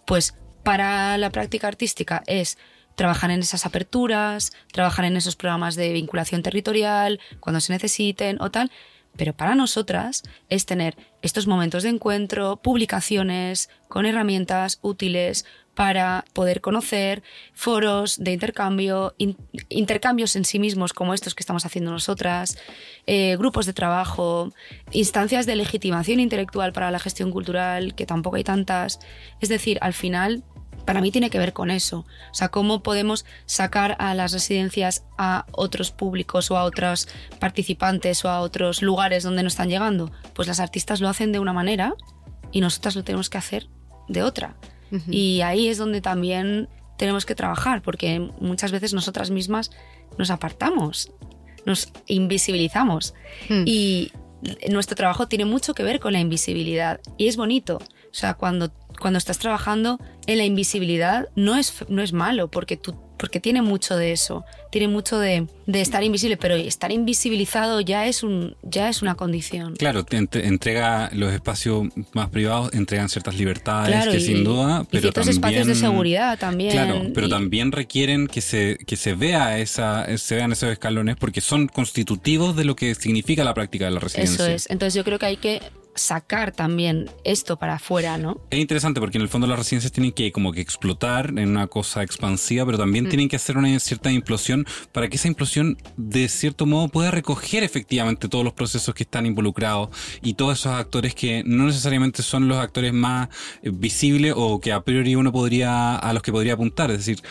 [0.05, 2.57] pues para la práctica artística es
[2.95, 8.49] trabajar en esas aperturas, trabajar en esos programas de vinculación territorial, cuando se necesiten o
[8.51, 8.69] tal.
[9.17, 15.45] Pero para nosotras es tener estos momentos de encuentro, publicaciones con herramientas útiles
[15.77, 17.21] para poder conocer
[17.53, 19.13] foros de intercambio,
[19.69, 22.57] intercambios en sí mismos como estos que estamos haciendo nosotras,
[23.05, 24.51] eh, grupos de trabajo,
[24.91, 28.99] instancias de legitimación intelectual para la gestión cultural, que tampoco hay tantas.
[29.39, 30.43] Es decir, al final
[30.87, 32.05] para mí tiene que ver con eso.
[32.31, 37.09] O sea, cómo podemos sacar a las residencias a otros públicos o a otros
[37.39, 40.09] participantes o a otros lugares donde no están llegando.
[40.33, 41.93] Pues las artistas lo hacen de una manera
[42.53, 43.67] y nosotras lo tenemos que hacer
[44.07, 44.55] de otra.
[45.11, 49.71] Y ahí es donde también tenemos que trabajar, porque muchas veces nosotras mismas
[50.17, 51.11] nos apartamos,
[51.65, 53.13] nos invisibilizamos.
[53.49, 53.63] Hmm.
[53.65, 54.13] Y
[54.69, 57.01] nuestro trabajo tiene mucho que ver con la invisibilidad.
[57.17, 57.79] Y es bonito.
[57.79, 62.75] O sea, cuando cuando estás trabajando en la invisibilidad no es, no es malo, porque,
[62.75, 68.05] tú, porque tiene mucho de eso, tiene mucho de, estar invisible, pero estar invisibilizado ya
[68.07, 69.77] es, un, ya es una condición.
[69.77, 75.25] Claro, te entrega los espacios más privados, entregan ciertas libertades que sin duda, pero ciertos
[75.25, 76.71] también, espacios de seguridad también.
[76.73, 81.39] Claro, pero también requieren que se, que se vea esa, se vean esos escalones porque
[81.39, 84.35] son constitutivos de lo que significa la práctica de la residencia.
[84.35, 84.69] Eso es.
[84.69, 85.61] Entonces yo creo que hay que
[85.97, 88.39] sacar también esto para afuera, ¿no?
[88.49, 91.67] Es interesante porque en el fondo las residencias tienen que como que explotar en una
[91.67, 93.09] cosa expansiva, pero también mm.
[93.09, 97.63] tienen que hacer una cierta implosión para que esa implosión de cierto modo pueda recoger
[97.63, 99.89] efectivamente todos los procesos que están involucrados
[100.21, 103.29] y todos esos actores que no necesariamente son los actores más
[103.61, 107.21] eh, visibles o que a priori uno podría a los que podría apuntar, es decir,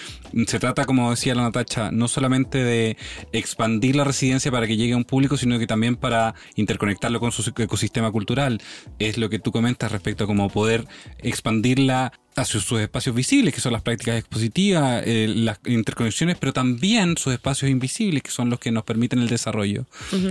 [0.46, 2.96] se trata como decía la Natacha, no solamente de
[3.32, 7.32] expandir la residencia para que llegue a un público, sino que también para interconectarlo con
[7.32, 8.55] su ecosistema cultural
[8.98, 10.86] es lo que tú comentas respecto a cómo poder
[11.18, 17.16] expandirla hacia sus espacios visibles, que son las prácticas expositivas, eh, las interconexiones, pero también
[17.16, 19.87] sus espacios invisibles, que son los que nos permiten el desarrollo.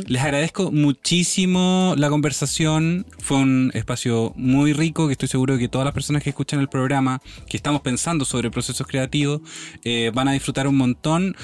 [0.07, 5.85] Les agradezco muchísimo la conversación, fue un espacio muy rico, que estoy seguro que todas
[5.85, 9.41] las personas que escuchan el programa, que estamos pensando sobre procesos creativos,
[9.83, 11.35] eh, van a disfrutar un montón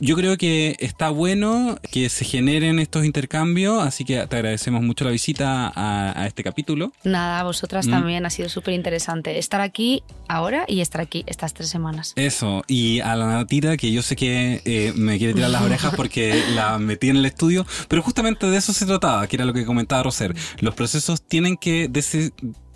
[0.00, 5.04] yo creo que está bueno que se generen estos intercambios, así que te agradecemos mucho
[5.04, 6.92] la visita a, este capítulo.
[7.04, 7.90] Nada, a vosotras mm.
[7.90, 12.12] también ha sido súper interesante estar aquí ahora y estar aquí estas tres semanas.
[12.16, 15.94] Eso, y a la Natira, que yo sé que eh, me quiere tirar las orejas
[15.96, 19.52] porque la metí en el estudio, pero justamente de eso se trataba, que era lo
[19.52, 20.34] que comentaba Roser.
[20.60, 21.90] Los procesos tienen que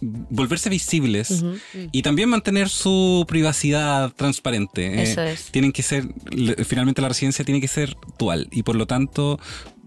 [0.01, 1.45] volverse visibles
[1.91, 5.01] y también mantener su privacidad transparente.
[5.01, 5.51] Eh, Eso es.
[5.51, 6.07] Tienen que ser,
[6.65, 9.41] finalmente la residencia tiene que ser dual y por lo tanto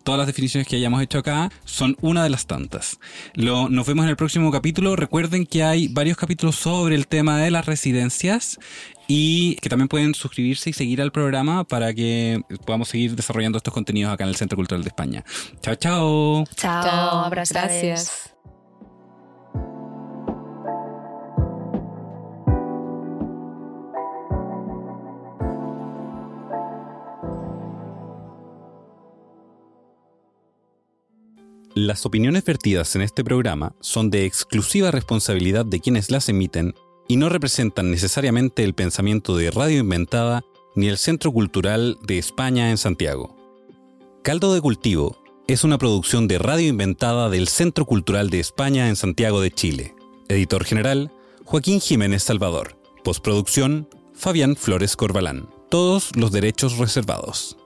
[0.04, 3.00] todas las definiciones que hayamos hecho acá son una de las tantas.
[3.34, 4.96] Lo, nos vemos en el próximo capítulo.
[4.96, 8.60] Recuerden que hay varios capítulos sobre el tema de las residencias
[9.08, 13.74] y que también pueden suscribirse y seguir al programa para que podamos seguir desarrollando estos
[13.74, 15.24] contenidos acá en el Centro Cultural de España.
[15.62, 16.46] Chao, chao.
[16.56, 17.30] Chao, chao.
[17.30, 18.34] Gracias.
[31.74, 36.76] Las opiniones vertidas en este programa son de exclusiva responsabilidad de quienes las emiten
[37.08, 40.44] y no representan necesariamente el pensamiento de Radio Inventada
[40.76, 43.38] ni el Centro Cultural de España en Santiago.
[44.22, 48.98] Caldo de Cultivo es una producción de Radio Inventada del Centro Cultural de España en
[48.98, 49.96] Santiago de Chile.
[50.28, 51.10] Editor general,
[51.46, 52.76] Joaquín Jiménez Salvador.
[53.02, 55.50] Postproducción, Fabián Flores Corbalán.
[55.70, 57.58] Todos los derechos reservados.